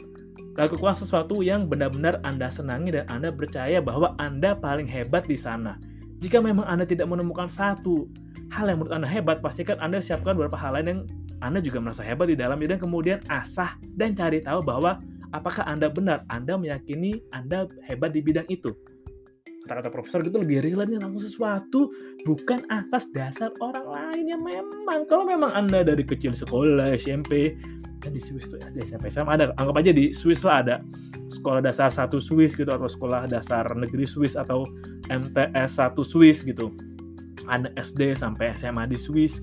lakukan 0.54 0.94
sesuatu 0.94 1.42
yang 1.42 1.66
benar-benar 1.66 2.23
anda 2.23 2.47
senangi 2.47 2.94
dan 2.94 3.09
anda 3.11 3.35
percaya 3.35 3.83
bahwa 3.83 4.14
anda 4.23 4.54
paling 4.54 4.87
hebat 4.87 5.26
di 5.26 5.35
sana. 5.35 5.80
Jika 6.23 6.38
memang 6.38 6.64
anda 6.64 6.87
tidak 6.87 7.11
menemukan 7.11 7.50
satu 7.50 8.06
hal 8.54 8.71
yang 8.71 8.78
menurut 8.78 8.94
anda 8.94 9.09
hebat 9.11 9.42
pastikan 9.42 9.76
anda 9.83 9.99
siapkan 9.99 10.38
beberapa 10.38 10.54
hal 10.54 10.78
lain 10.78 10.87
yang 10.87 11.00
anda 11.42 11.59
juga 11.59 11.83
merasa 11.83 12.06
hebat 12.06 12.30
di 12.30 12.38
dalamnya 12.38 12.76
dan 12.76 12.80
kemudian 12.80 13.18
asah 13.26 13.75
dan 13.99 14.14
cari 14.14 14.40
tahu 14.40 14.62
bahwa 14.62 14.97
apakah 15.35 15.66
anda 15.66 15.90
benar 15.90 16.23
anda 16.30 16.54
meyakini 16.54 17.18
anda 17.35 17.66
hebat 17.90 18.14
di 18.14 18.23
bidang 18.23 18.47
itu 18.47 18.71
kata-kata 19.64 19.88
profesor 19.88 20.21
gitu 20.21 20.37
lebih 20.37 20.61
relate 20.61 20.92
nih 20.92 21.00
langsung 21.00 21.25
sesuatu 21.25 21.88
bukan 22.28 22.61
atas 22.68 23.09
dasar 23.16 23.49
orang 23.64 23.88
lain 23.88 24.25
yang 24.37 24.42
memang. 24.44 25.09
Kalau 25.09 25.25
memang 25.25 25.50
anda 25.56 25.80
dari 25.80 26.04
kecil 26.04 26.37
sekolah 26.37 26.92
SMP 26.92 27.56
dan 28.04 28.12
di 28.12 28.21
Swiss 28.21 28.44
tuh 28.52 28.61
ada 28.61 28.76
SMP 28.85 29.09
SMA 29.09 29.40
ada 29.40 29.56
anggap 29.56 29.80
aja 29.80 29.92
di 29.97 30.12
Swiss 30.12 30.44
lah 30.44 30.61
ada. 30.61 30.76
Sekolah 31.33 31.64
dasar 31.64 31.88
satu 31.88 32.21
Swiss 32.21 32.52
gitu 32.52 32.68
atau 32.68 32.85
sekolah 32.85 33.25
dasar 33.25 33.64
negeri 33.73 34.04
Swiss 34.04 34.37
atau 34.37 34.68
MTS 35.09 35.80
satu 35.80 36.04
Swiss 36.04 36.44
gitu. 36.44 36.68
Ada 37.49 37.73
SD 37.80 38.21
sampai 38.21 38.52
SMA 38.56 38.85
di 38.88 39.00
Swiss 39.00 39.40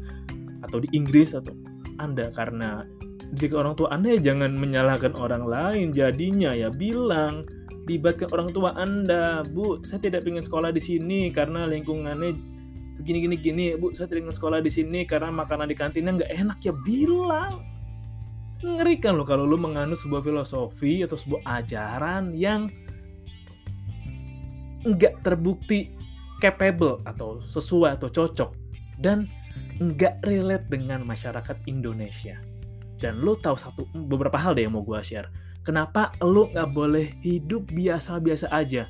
atau 0.62 0.78
di 0.78 0.88
Inggris 0.94 1.34
atau 1.34 1.58
anda. 1.98 2.30
Karena 2.30 2.86
dididik 3.34 3.58
orang 3.58 3.74
tua 3.74 3.90
anda 3.90 4.14
ya 4.14 4.32
jangan 4.34 4.54
menyalahkan 4.54 5.18
orang 5.18 5.50
lain. 5.50 5.90
Jadinya 5.90 6.54
ya 6.54 6.70
bilang 6.70 7.50
libatkan 7.90 8.30
orang 8.30 8.50
tua 8.54 8.78
anda 8.78 9.42
bu 9.46 9.82
saya 9.86 10.02
tidak 10.02 10.26
ingin 10.26 10.46
sekolah 10.46 10.70
di 10.70 10.82
sini 10.82 11.34
karena 11.34 11.66
lingkungannya 11.66 12.38
begini 13.02 13.18
gini 13.26 13.36
gini 13.42 13.66
bu 13.78 13.94
saya 13.94 14.10
tidak 14.10 14.30
ingin 14.30 14.38
sekolah 14.38 14.60
di 14.62 14.72
sini 14.72 15.06
karena 15.10 15.34
makanan 15.34 15.70
di 15.70 15.76
kantinnya 15.78 16.22
nggak 16.22 16.32
enak 16.32 16.58
ya 16.62 16.74
bilang 16.86 17.66
ngerikan 18.62 19.18
loh 19.18 19.26
kalau 19.26 19.50
lu 19.50 19.58
menganut 19.58 19.98
sebuah 19.98 20.22
filosofi 20.22 21.02
atau 21.02 21.18
sebuah 21.18 21.42
ajaran 21.62 22.38
yang 22.38 22.70
nggak 24.86 25.22
terbukti 25.26 25.94
capable 26.42 27.02
atau 27.06 27.42
sesuai 27.46 28.02
atau 28.02 28.10
cocok 28.10 28.52
dan 28.98 29.30
nggak 29.82 30.22
relate 30.26 30.70
dengan 30.70 31.06
masyarakat 31.06 31.58
Indonesia. 31.66 32.38
Dan 33.02 33.22
lu 33.22 33.34
tahu 33.38 33.58
satu 33.58 33.86
beberapa 33.94 34.38
hal 34.38 34.54
deh 34.54 34.66
yang 34.66 34.78
mau 34.78 34.86
gue 34.86 35.02
share. 35.02 35.30
Kenapa 35.62 36.10
lu 36.26 36.50
nggak 36.50 36.74
boleh 36.74 37.14
hidup 37.22 37.70
biasa-biasa 37.70 38.50
aja? 38.50 38.90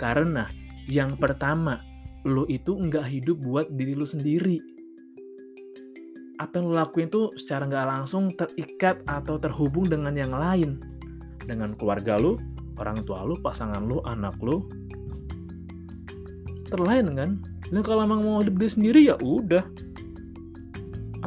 Karena 0.00 0.48
yang 0.88 1.20
pertama, 1.20 1.84
lu 2.24 2.48
itu 2.48 2.72
nggak 2.72 3.04
hidup 3.04 3.36
buat 3.44 3.68
diri 3.76 3.92
lu 3.92 4.08
sendiri. 4.08 4.56
Apa 6.40 6.60
yang 6.60 6.72
lu 6.72 6.74
lakuin 6.80 7.12
tuh 7.12 7.28
secara 7.36 7.68
nggak 7.68 7.88
langsung 7.92 8.32
terikat 8.32 9.04
atau 9.04 9.36
terhubung 9.36 9.84
dengan 9.84 10.16
yang 10.16 10.32
lain. 10.32 10.80
Dengan 11.44 11.76
keluarga 11.76 12.16
lu, 12.16 12.40
orang 12.80 13.04
tua 13.04 13.28
lu, 13.28 13.36
pasangan 13.44 13.84
lu, 13.84 14.00
anak 14.08 14.36
lu. 14.40 14.64
Terlain 16.72 17.04
kan? 17.12 17.36
Nah 17.68 17.84
kalau 17.84 18.08
emang 18.08 18.24
mau 18.24 18.40
hidup 18.40 18.56
diri 18.56 18.70
sendiri 18.72 19.00
ya 19.12 19.16
udah, 19.20 19.64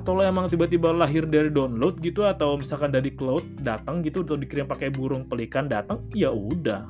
atau 0.01 0.17
lo 0.17 0.25
emang 0.25 0.49
tiba-tiba 0.49 0.89
lahir 0.89 1.29
dari 1.29 1.53
download 1.53 2.01
gitu 2.01 2.25
atau 2.25 2.57
misalkan 2.57 2.89
dari 2.89 3.13
cloud 3.13 3.61
datang 3.61 4.01
gitu 4.01 4.25
atau 4.25 4.33
dikirim 4.33 4.65
pakai 4.65 4.89
burung 4.89 5.29
pelikan 5.29 5.69
datang 5.69 6.01
ya 6.17 6.33
udah. 6.33 6.89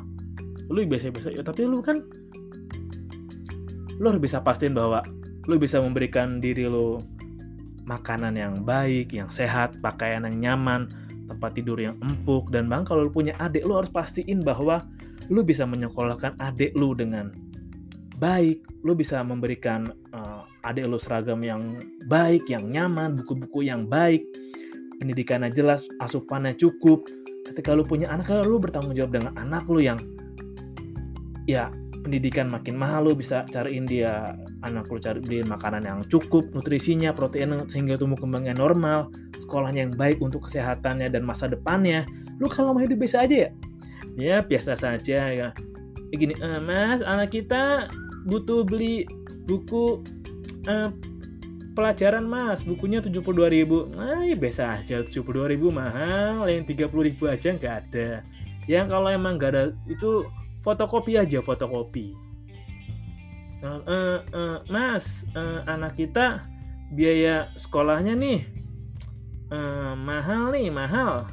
Lu 0.71 0.79
biasa-biasa 0.87 1.35
ya 1.35 1.43
tapi 1.43 1.67
lu 1.67 1.83
kan 1.83 1.99
lu 3.99 4.05
harus 4.07 4.23
bisa 4.23 4.39
pastiin 4.39 4.71
bahwa 4.71 5.03
lu 5.45 5.59
bisa 5.59 5.83
memberikan 5.83 6.39
diri 6.39 6.65
lu 6.65 7.03
makanan 7.83 8.39
yang 8.39 8.63
baik, 8.63 9.11
yang 9.11 9.27
sehat, 9.27 9.75
pakaian 9.83 10.23
yang 10.23 10.37
nyaman, 10.39 10.87
tempat 11.27 11.51
tidur 11.59 11.75
yang 11.75 11.99
empuk 11.99 12.47
dan 12.49 12.71
bang 12.71 12.87
kalau 12.87 13.09
lu 13.09 13.11
punya 13.11 13.35
adik 13.43 13.67
lu 13.67 13.75
harus 13.75 13.91
pastiin 13.91 14.39
bahwa 14.41 14.87
lu 15.27 15.43
bisa 15.43 15.67
menyekolahkan 15.67 16.39
adik 16.39 16.71
lu 16.79 16.95
dengan 16.95 17.35
baik, 18.21 18.63
lu 18.85 18.93
bisa 18.93 19.19
memberikan 19.25 19.89
adik 20.71 20.87
lu 20.87 20.97
seragam 20.97 21.43
yang 21.43 21.77
baik, 22.07 22.47
yang 22.47 22.71
nyaman, 22.71 23.19
buku-buku 23.19 23.67
yang 23.67 23.85
baik, 23.85 24.23
pendidikannya 24.97 25.51
jelas, 25.51 25.85
asupannya 25.99 26.55
cukup. 26.55 27.05
Ketika 27.45 27.75
lu 27.75 27.83
punya 27.83 28.07
anak, 28.09 28.31
lu 28.47 28.57
bertanggung 28.57 28.95
jawab 28.95 29.11
dengan 29.19 29.33
anak 29.35 29.67
lu 29.67 29.83
yang 29.83 29.99
ya 31.49 31.73
pendidikan 32.01 32.49
makin 32.49 32.77
mahal 32.77 33.09
lu 33.09 33.13
bisa 33.13 33.45
cariin 33.49 33.85
dia 33.85 34.25
anak 34.65 34.89
lu 34.89 34.97
cari 34.97 35.21
beliin 35.21 35.49
makanan 35.49 35.85
yang 35.85 35.99
cukup 36.09 36.49
nutrisinya 36.53 37.13
protein 37.13 37.65
sehingga 37.69 37.97
tumbuh 37.97 38.17
kembangnya 38.17 38.57
normal 38.57 39.13
sekolahnya 39.37 39.89
yang 39.89 39.93
baik 39.97 40.17
untuk 40.21 40.49
kesehatannya 40.49 41.09
dan 41.09 41.25
masa 41.25 41.49
depannya. 41.49 42.05
Lu 42.37 42.49
kalau 42.49 42.73
mau 42.73 42.81
hidup 42.81 43.01
biasa 43.01 43.25
aja 43.25 43.35
ya? 43.47 43.49
Ya 44.17 44.37
biasa 44.41 44.77
saja 44.77 45.19
ya. 45.29 45.47
Gini 46.11 46.35
e, 46.37 46.47
mas 46.61 47.01
anak 47.01 47.33
kita 47.33 47.89
butuh 48.29 48.61
beli 48.65 49.07
buku 49.49 50.05
uh, 50.67 50.89
pelajaran 51.73 52.27
mas. 52.27 52.61
Bukunya 52.61 52.99
72 52.99 53.23
ribu. 53.47 53.87
Nah 53.95 54.21
ya 54.25 54.35
biasa 54.35 54.81
aja. 54.81 55.01
72 55.01 55.51
ribu 55.51 55.71
mahal. 55.71 56.45
Yang 56.47 56.75
30 56.75 57.07
ribu 57.07 57.23
aja 57.31 57.49
nggak 57.55 57.75
ada. 57.87 58.09
Yang 58.67 58.85
kalau 58.91 59.09
emang 59.09 59.39
nggak 59.39 59.51
ada 59.51 59.63
itu 59.89 60.27
fotokopi 60.61 61.17
aja 61.17 61.41
fotokopi. 61.41 62.13
Uh, 63.61 63.77
uh, 63.85 64.17
uh, 64.33 64.57
mas 64.73 65.29
uh, 65.37 65.61
anak 65.69 65.93
kita 65.93 66.41
biaya 66.97 67.53
sekolahnya 67.61 68.17
nih 68.17 68.41
uh, 69.53 69.93
mahal 69.93 70.49
nih 70.49 70.69
mahal. 70.73 71.29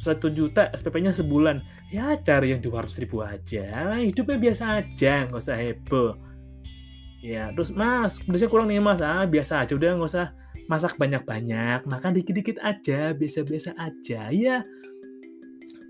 Satu 0.00 0.32
juta 0.32 0.72
SPP-nya 0.72 1.12
sebulan. 1.12 1.60
Ya 1.92 2.16
cari 2.16 2.56
yang 2.56 2.64
200 2.64 3.04
ribu 3.04 3.20
aja. 3.20 4.00
Hidupnya 4.00 4.40
biasa 4.40 4.64
aja 4.80 5.28
nggak 5.28 5.40
usah 5.44 5.60
heboh 5.60 6.29
ya 7.20 7.52
terus 7.52 7.70
mas 7.72 8.18
pedasnya 8.20 8.48
kurang 8.48 8.68
nih 8.68 8.80
mas. 8.80 9.00
Ah 9.04 9.24
biasa 9.28 9.64
aja 9.64 9.72
udah 9.76 10.00
nggak 10.00 10.10
usah 10.10 10.28
masak 10.66 10.96
banyak-banyak 10.96 11.84
makan 11.86 12.12
dikit-dikit 12.16 12.56
aja 12.64 13.12
biasa-biasa 13.12 13.76
aja. 13.76 14.32
Ya 14.32 14.64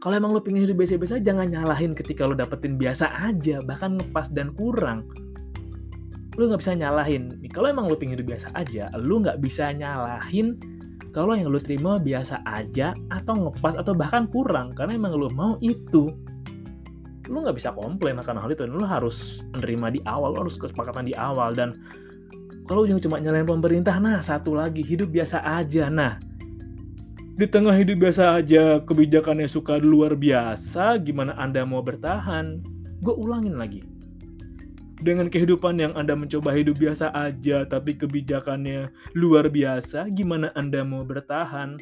kalau 0.00 0.16
emang 0.16 0.32
lo 0.32 0.40
pengen 0.40 0.64
hidup 0.64 0.80
biasa-biasa 0.80 1.20
jangan 1.20 1.52
nyalahin 1.52 1.92
ketika 1.92 2.24
lo 2.24 2.32
dapetin 2.32 2.80
biasa 2.80 3.12
aja 3.20 3.60
bahkan 3.62 4.00
ngepas 4.00 4.32
dan 4.32 4.52
kurang. 4.56 5.06
Lo 6.38 6.48
nggak 6.48 6.62
bisa 6.62 6.72
nyalahin. 6.72 7.36
Kalau 7.52 7.68
emang 7.68 7.86
lo 7.86 7.94
pengen 7.94 8.18
hidup 8.18 8.34
biasa 8.34 8.50
aja 8.56 8.88
lo 8.96 9.20
nggak 9.20 9.38
bisa 9.38 9.70
nyalahin 9.76 10.56
kalau 11.10 11.34
yang 11.34 11.50
lo 11.50 11.58
terima 11.58 11.98
biasa 11.98 12.42
aja 12.46 12.94
atau 13.10 13.34
ngepas 13.50 13.74
atau 13.78 13.92
bahkan 13.94 14.30
kurang 14.30 14.72
karena 14.78 14.94
emang 14.94 15.18
lo 15.18 15.28
mau 15.34 15.58
itu 15.58 16.10
lu 17.30 17.46
nggak 17.46 17.56
bisa 17.62 17.70
komplain 17.70 18.18
akan 18.18 18.42
hal 18.42 18.50
itu 18.50 18.66
lu 18.66 18.82
harus 18.82 19.46
menerima 19.54 19.86
di 19.94 20.00
awal 20.02 20.34
lu 20.34 20.38
harus 20.44 20.58
kesepakatan 20.58 21.06
di 21.06 21.14
awal. 21.14 21.54
Dan 21.54 21.78
kalau 22.66 22.84
yang 22.84 22.98
cuma 22.98 23.22
nyalain 23.22 23.46
pemerintah 23.46 23.96
nah 24.02 24.18
satu 24.18 24.58
lagi 24.58 24.82
hidup 24.82 25.14
biasa 25.14 25.38
aja. 25.46 25.86
Nah 25.86 26.18
di 27.38 27.46
tengah 27.48 27.72
hidup 27.72 28.04
biasa 28.04 28.36
aja 28.42 28.82
kebijakannya 28.84 29.48
suka 29.48 29.80
luar 29.80 30.18
biasa 30.18 30.98
gimana 31.00 31.32
anda 31.38 31.62
mau 31.62 31.80
bertahan? 31.80 32.60
Gue 33.00 33.14
ulangin 33.16 33.56
lagi. 33.56 33.80
Dengan 35.00 35.32
kehidupan 35.32 35.80
yang 35.80 35.96
anda 35.96 36.12
mencoba 36.12 36.52
hidup 36.52 36.76
biasa 36.76 37.08
aja 37.16 37.64
tapi 37.64 37.96
kebijakannya 37.96 38.92
luar 39.16 39.48
biasa 39.48 40.12
gimana 40.12 40.52
anda 40.52 40.84
mau 40.84 41.00
bertahan? 41.00 41.80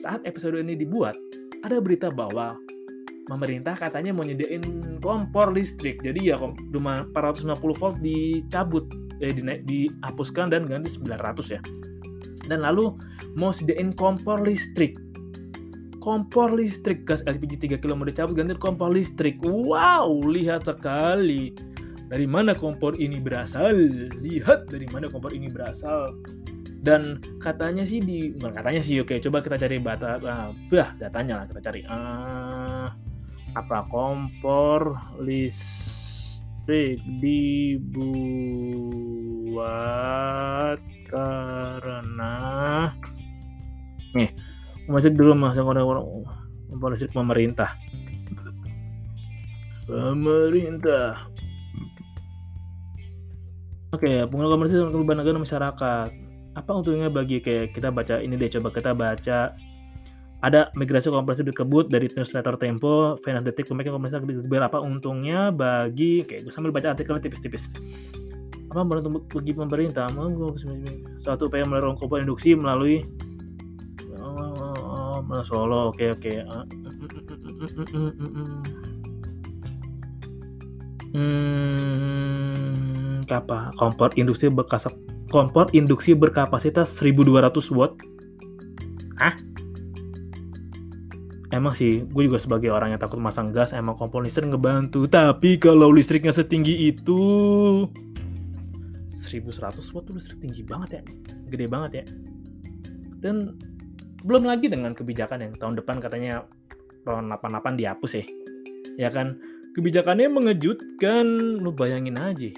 Saat 0.00 0.24
episode 0.24 0.56
ini 0.56 0.72
dibuat 0.72 1.12
ada 1.60 1.76
berita 1.76 2.08
bahwa 2.08 2.56
pemerintah 3.26 3.76
katanya 3.76 4.14
mau 4.14 4.24
nyediain 4.24 4.62
kompor 5.00 5.52
listrik. 5.52 6.00
Jadi 6.00 6.32
ya 6.32 6.36
rumah 6.72 7.04
450 7.12 7.80
volt 7.80 7.96
dicabut, 8.00 8.86
eh, 9.20 9.32
di, 9.32 9.42
dihapuskan 9.42 10.52
dan 10.52 10.68
ganti 10.68 10.92
900 10.94 11.56
ya. 11.56 11.60
Dan 12.48 12.64
lalu 12.64 12.96
mau 13.36 13.52
sediain 13.52 13.92
kompor 13.92 14.40
listrik. 14.42 14.96
Kompor 16.00 16.56
listrik 16.56 17.04
gas 17.04 17.20
LPG 17.28 17.76
3 17.76 17.82
kg 17.82 17.92
mau 17.92 18.08
dicabut 18.08 18.32
ganti 18.32 18.56
kompor 18.56 18.92
listrik. 18.92 19.36
Wow, 19.44 20.24
lihat 20.24 20.64
sekali. 20.64 21.52
Dari 22.10 22.26
mana 22.26 22.56
kompor 22.56 22.98
ini 22.98 23.22
berasal? 23.22 23.76
Lihat 24.18 24.72
dari 24.72 24.88
mana 24.90 25.06
kompor 25.06 25.30
ini 25.30 25.46
berasal 25.46 26.10
dan 26.80 27.20
katanya 27.36 27.84
sih 27.84 28.00
di 28.00 28.32
bukan 28.32 28.56
katanya 28.56 28.80
sih 28.80 29.04
oke 29.04 29.12
coba 29.20 29.44
kita 29.44 29.56
cari 29.60 29.76
bata 29.76 30.16
uh, 30.16 30.48
bah 30.72 30.96
datanya 30.96 31.44
lah 31.44 31.46
kita 31.52 31.60
cari 31.60 31.80
uh, 31.84 32.69
apa? 33.56 33.86
Kompor 33.90 34.98
listrik 35.18 37.02
dibuat 37.18 38.00
karena 41.10 42.36
nih 44.14 44.30
masuk 44.86 45.14
dulu 45.14 45.34
masuk 45.34 45.66
orang-orang 45.66 46.06
kompor 46.70 46.94
listrik 46.94 47.14
pemerintah. 47.14 47.74
Pemerintah. 49.90 51.26
Oke, 53.90 54.06
okay, 54.06 54.22
pengelola 54.22 54.54
komersil 54.54 54.86
untuk 54.86 55.02
negara 55.02 55.34
masyarakat. 55.34 56.08
Apa 56.54 56.70
untungnya 56.78 57.10
bagi 57.10 57.42
kayak 57.42 57.74
kita 57.74 57.90
baca 57.90 58.22
ini 58.22 58.38
deh, 58.38 58.46
coba 58.46 58.70
kita 58.70 58.94
baca 58.94 59.50
ada 60.40 60.72
migrasi 60.72 61.12
kompresi 61.12 61.44
dikebut 61.44 61.92
dari 61.92 62.08
newsletter 62.08 62.56
Tempo, 62.56 63.20
Finance 63.20 63.52
Detik, 63.52 63.68
pemikiran 63.68 64.00
kompresi 64.00 64.16
dikebut 64.24 64.64
apa 64.64 64.80
untungnya 64.80 65.52
bagi, 65.52 66.24
oke 66.24 66.48
gue 66.48 66.52
sambil 66.52 66.72
baca 66.72 66.96
artikelnya 66.96 67.20
tipis-tipis. 67.20 67.68
Apa 68.72 68.86
beruntung 68.86 69.20
bagi 69.28 69.52
pemerintah? 69.52 70.08
Satu 71.20 71.50
upaya 71.50 71.66
mendorong 71.66 71.98
kompor 71.98 72.22
induksi 72.22 72.56
melalui 72.56 73.04
oh, 74.16 75.20
Solo, 75.44 75.92
oke 75.92 76.16
oke. 76.16 76.32
Hmm, 81.10 83.26
apa? 83.26 83.74
Kompor 83.74 84.14
induksi 84.14 84.46
berkasap 84.46 84.94
kompor 85.34 85.66
induksi 85.76 86.14
berkapasitas 86.14 86.94
1200 86.96 87.50
watt. 87.74 87.98
Hah? 89.18 89.49
Emang 91.50 91.74
sih 91.74 92.06
gue 92.06 92.22
juga 92.30 92.38
sebagai 92.38 92.70
orang 92.70 92.94
yang 92.94 93.00
takut 93.02 93.18
masang 93.18 93.50
gas 93.50 93.74
emang 93.74 93.98
kompor 93.98 94.22
listrik 94.22 94.48
ngebantu. 94.48 95.10
Tapi 95.10 95.58
kalau 95.58 95.90
listriknya 95.90 96.30
setinggi 96.30 96.90
itu 96.90 97.20
1100 99.10 99.78
watt 99.94 100.04
tuh 100.06 100.14
listrik 100.14 100.38
tinggi 100.38 100.62
banget 100.62 100.90
ya. 100.98 101.02
Gede 101.50 101.66
banget 101.66 101.90
ya. 102.02 102.04
Dan 103.20 103.58
belum 104.22 104.46
lagi 104.46 104.70
dengan 104.70 104.94
kebijakan 104.94 105.50
yang 105.50 105.52
tahun 105.58 105.74
depan 105.82 105.98
katanya 105.98 106.46
ron 107.06 107.30
88 107.30 107.78
dihapus 107.78 108.12
ya. 108.22 108.24
Ya 109.06 109.08
kan? 109.10 109.38
Kebijakannya 109.74 110.30
mengejutkan. 110.30 111.26
Lu 111.62 111.70
bayangin 111.74 112.18
aja. 112.18 112.50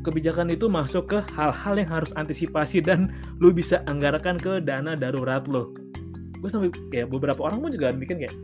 Kebijakan 0.00 0.48
itu 0.48 0.64
masuk 0.72 1.12
ke 1.12 1.18
hal-hal 1.36 1.74
yang 1.76 1.90
harus 1.92 2.10
antisipasi 2.16 2.80
dan 2.80 3.12
lu 3.36 3.52
bisa 3.52 3.84
anggarkan 3.84 4.40
ke 4.40 4.64
dana 4.64 4.96
darurat 4.96 5.44
lo 5.44 5.79
gue 6.40 6.48
sampai 6.48 6.72
ya 6.90 7.04
beberapa 7.04 7.44
orang 7.44 7.60
pun 7.60 7.70
juga 7.70 7.92
bikin 7.92 8.24
kayak 8.24 8.34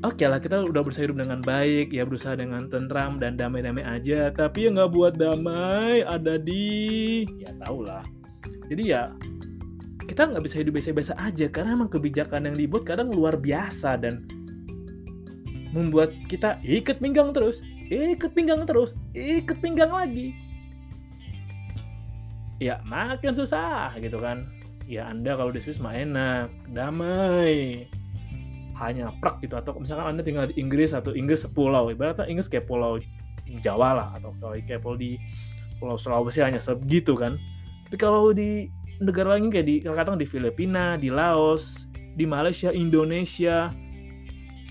oke 0.00 0.16
okay 0.16 0.26
lah 0.26 0.40
kita 0.40 0.64
udah 0.64 0.80
berusaha 0.80 1.04
hidup 1.04 1.20
dengan 1.20 1.44
baik 1.44 1.92
ya 1.92 2.08
berusaha 2.08 2.32
dengan 2.32 2.66
tentram 2.72 3.20
dan 3.20 3.36
damai-damai 3.36 3.84
aja 3.84 4.32
tapi 4.32 4.66
ya 4.66 4.68
nggak 4.72 4.90
buat 4.96 5.14
damai 5.20 6.00
ada 6.04 6.40
di 6.40 7.24
ya 7.44 7.52
tau 7.60 7.84
lah. 7.84 8.04
Jadi 8.72 8.82
ya 8.88 9.12
kita 10.08 10.26
nggak 10.26 10.42
bisa 10.42 10.56
hidup 10.58 10.80
biasa-biasa 10.80 11.12
aja 11.20 11.46
karena 11.52 11.76
emang 11.76 11.90
kebijakan 11.92 12.48
yang 12.50 12.56
dibuat 12.56 12.88
kadang 12.88 13.12
luar 13.12 13.36
biasa 13.36 14.00
dan 14.00 14.24
membuat 15.70 16.10
kita 16.26 16.58
ikat 16.64 16.98
pinggang 16.98 17.30
terus 17.30 17.60
ikat 17.92 18.32
pinggang 18.32 18.64
terus 18.64 18.96
ikat 19.12 19.60
pinggang 19.60 19.92
lagi. 19.92 20.32
Ya 22.60 22.80
makin 22.84 23.36
susah 23.36 23.96
gitu 24.00 24.20
kan 24.20 24.59
ya 24.90 25.06
anda 25.06 25.38
kalau 25.38 25.54
di 25.54 25.62
Swiss 25.62 25.78
mah 25.78 25.94
enak 25.94 26.50
damai. 26.74 27.86
Hanya 28.74 29.14
prak 29.22 29.38
gitu 29.44 29.54
atau 29.54 29.78
misalkan 29.78 30.10
anda 30.10 30.26
tinggal 30.26 30.50
di 30.50 30.58
Inggris 30.58 30.90
atau 30.90 31.14
Inggris 31.14 31.46
sepulau 31.46 31.94
ibaratnya 31.94 32.26
Inggris 32.26 32.50
kayak 32.50 32.66
pulau 32.66 32.98
Jawa 33.62 33.94
lah 33.94 34.08
atau 34.18 34.34
kalau 34.42 34.58
kayak 34.58 34.82
pulau 34.82 34.98
di 34.98 35.14
pulau 35.78 35.94
Sulawesi 35.94 36.42
hanya 36.42 36.58
segitu 36.58 37.14
kan. 37.14 37.38
Tapi 37.86 37.96
kalau 38.00 38.34
di 38.34 38.66
negara 38.98 39.38
lain 39.38 39.52
kayak 39.52 39.66
di 39.66 39.74
katakan 39.84 40.18
di 40.18 40.26
Filipina 40.26 40.98
di 40.98 41.08
Laos 41.08 41.86
di 42.18 42.26
Malaysia 42.26 42.74
Indonesia 42.74 43.70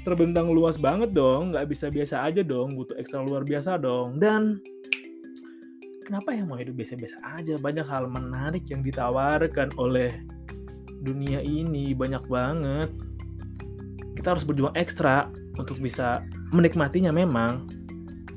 terbentang 0.04 0.50
luas 0.50 0.80
banget 0.80 1.12
dong 1.12 1.52
nggak 1.54 1.70
bisa 1.70 1.92
biasa 1.92 2.24
aja 2.26 2.42
dong 2.42 2.74
butuh 2.74 2.98
ekstra 3.00 3.24
luar 3.24 3.46
biasa 3.46 3.78
dong. 3.80 4.18
Dan 4.20 4.60
kenapa 6.10 6.34
yang 6.34 6.50
mau 6.50 6.58
hidup 6.58 6.74
biasa-biasa 6.74 7.22
aja? 7.38 7.54
Banyak 7.62 7.86
hal 7.86 8.10
menarik 8.10 8.66
yang 8.74 8.82
ditawarkan 8.82 9.78
oleh 9.78 10.10
dunia 11.06 11.38
ini 11.38 11.94
banyak 11.94 12.26
banget. 12.26 12.90
Kita 14.18 14.34
harus 14.34 14.42
berjuang 14.42 14.74
ekstra 14.74 15.30
untuk 15.62 15.78
bisa 15.78 16.26
menikmatinya 16.50 17.14
memang. 17.14 17.70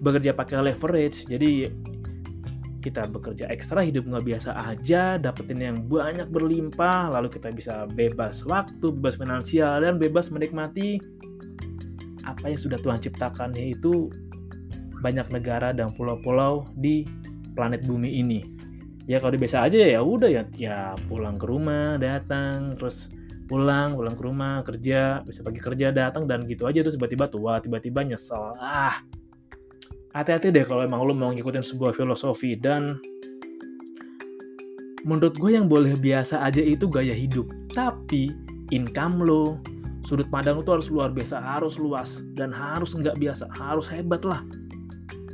Bekerja 0.05 0.37
pakai 0.37 0.61
leverage 0.61 1.25
jadi 1.25 1.73
kita 2.83 3.07
bekerja 3.09 3.47
ekstra 3.47 3.87
hidup 3.87 4.11
nggak 4.11 4.27
biasa 4.27 4.59
aja 4.67 5.15
dapetin 5.15 5.63
yang 5.63 5.79
banyak 5.87 6.27
berlimpah 6.35 7.15
lalu 7.15 7.31
kita 7.31 7.55
bisa 7.55 7.87
bebas 7.95 8.43
waktu 8.43 8.91
bebas 8.91 9.15
finansial 9.15 9.87
dan 9.87 10.03
bebas 10.03 10.35
menikmati 10.35 10.99
apa 12.27 12.51
yang 12.51 12.59
sudah 12.59 12.83
Tuhan 12.83 12.99
ciptakan 12.99 13.55
yaitu 13.55 14.11
banyak 14.99 15.31
negara 15.31 15.71
dan 15.71 15.95
pulau-pulau 15.95 16.67
di 16.75 17.07
planet 17.53 17.85
bumi 17.85 18.21
ini. 18.21 18.41
Ya 19.11 19.19
kalau 19.19 19.35
biasa 19.35 19.67
aja 19.67 19.83
ya 19.83 20.01
udah 20.01 20.31
ya 20.31 20.43
ya 20.55 20.95
pulang 21.11 21.37
ke 21.37 21.47
rumah 21.49 21.99
datang 21.99 22.79
terus 22.79 23.11
pulang 23.51 23.99
pulang 23.99 24.15
ke 24.15 24.23
rumah 24.23 24.63
kerja 24.63 25.27
bisa 25.27 25.43
pagi 25.43 25.59
kerja 25.59 25.91
datang 25.91 26.25
dan 26.25 26.47
gitu 26.47 26.71
aja 26.71 26.87
terus 26.87 26.95
tiba-tiba 26.95 27.27
tua 27.27 27.59
tiba-tiba 27.59 28.07
nyesel. 28.07 28.55
Ah 28.63 29.03
hati-hati 30.15 30.53
deh 30.55 30.63
kalau 30.63 30.87
emang 30.87 31.03
lo 31.03 31.13
mau 31.17 31.33
ngikutin 31.35 31.65
sebuah 31.65 31.97
filosofi 31.97 32.55
dan 32.55 33.01
menurut 35.03 35.35
gue 35.35 35.51
yang 35.51 35.67
boleh 35.67 35.99
biasa 35.99 36.47
aja 36.47 36.63
itu 36.63 36.87
gaya 36.87 37.13
hidup. 37.13 37.51
Tapi 37.75 38.31
income 38.71 39.27
lo 39.27 39.59
sudut 40.07 40.27
pandang 40.31 40.59
lo 40.59 40.63
tuh 40.67 40.79
harus 40.79 40.89
luar 40.91 41.15
biasa 41.15 41.39
harus 41.39 41.79
luas 41.79 42.21
dan 42.35 42.51
harus 42.51 42.93
nggak 42.95 43.17
biasa 43.23 43.47
harus 43.55 43.87
hebat 43.87 44.23
lah 44.27 44.43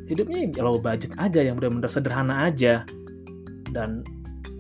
hidupnya 0.08 0.48
kalau 0.56 0.80
budget 0.80 1.12
aja 1.20 1.40
yang 1.44 1.60
benar-benar 1.60 1.92
sederhana 1.92 2.48
aja. 2.48 2.82
Dan 3.68 4.02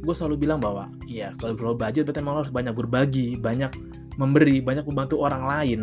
gue 0.04 0.14
selalu 0.14 0.46
bilang 0.46 0.60
bahwa 0.60 0.92
ya 1.08 1.32
kalau 1.40 1.56
low 1.58 1.76
budget 1.76 2.06
berarti 2.06 2.20
emang 2.20 2.44
harus 2.44 2.52
banyak 2.52 2.74
berbagi 2.76 3.34
banyak 3.40 3.72
memberi 4.20 4.60
banyak 4.60 4.84
membantu 4.84 5.24
orang 5.24 5.44
lain. 5.48 5.80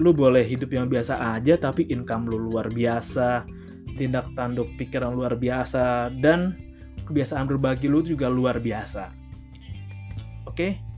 Lu 0.00 0.14
boleh 0.14 0.46
hidup 0.46 0.72
yang 0.72 0.88
biasa 0.88 1.18
aja 1.36 1.58
tapi 1.58 1.90
income 1.90 2.30
lu 2.30 2.48
luar 2.48 2.70
biasa 2.72 3.44
tindak 3.98 4.32
tanduk 4.32 4.72
pikiran 4.80 5.12
luar 5.12 5.36
biasa 5.36 6.08
dan 6.22 6.56
kebiasaan 7.04 7.44
berbagi 7.44 7.90
lu 7.90 8.00
juga 8.00 8.30
luar 8.30 8.62
biasa. 8.62 9.12
Oke? 10.48 10.56
okay? 10.56 10.91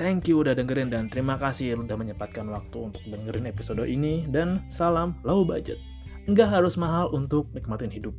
Thank 0.00 0.32
you 0.32 0.40
udah 0.40 0.56
dengerin 0.56 0.88
dan 0.88 1.12
terima 1.12 1.36
kasih 1.36 1.76
udah 1.76 1.94
menyempatkan 1.94 2.48
waktu 2.48 2.90
untuk 2.90 3.02
dengerin 3.04 3.44
episode 3.46 3.84
ini 3.84 4.24
dan 4.32 4.64
salam 4.72 5.20
low 5.22 5.44
budget. 5.44 5.76
Nggak 6.24 6.48
harus 6.48 6.80
mahal 6.80 7.12
untuk 7.12 7.50
nikmatin 7.52 7.92
hidup. 7.92 8.16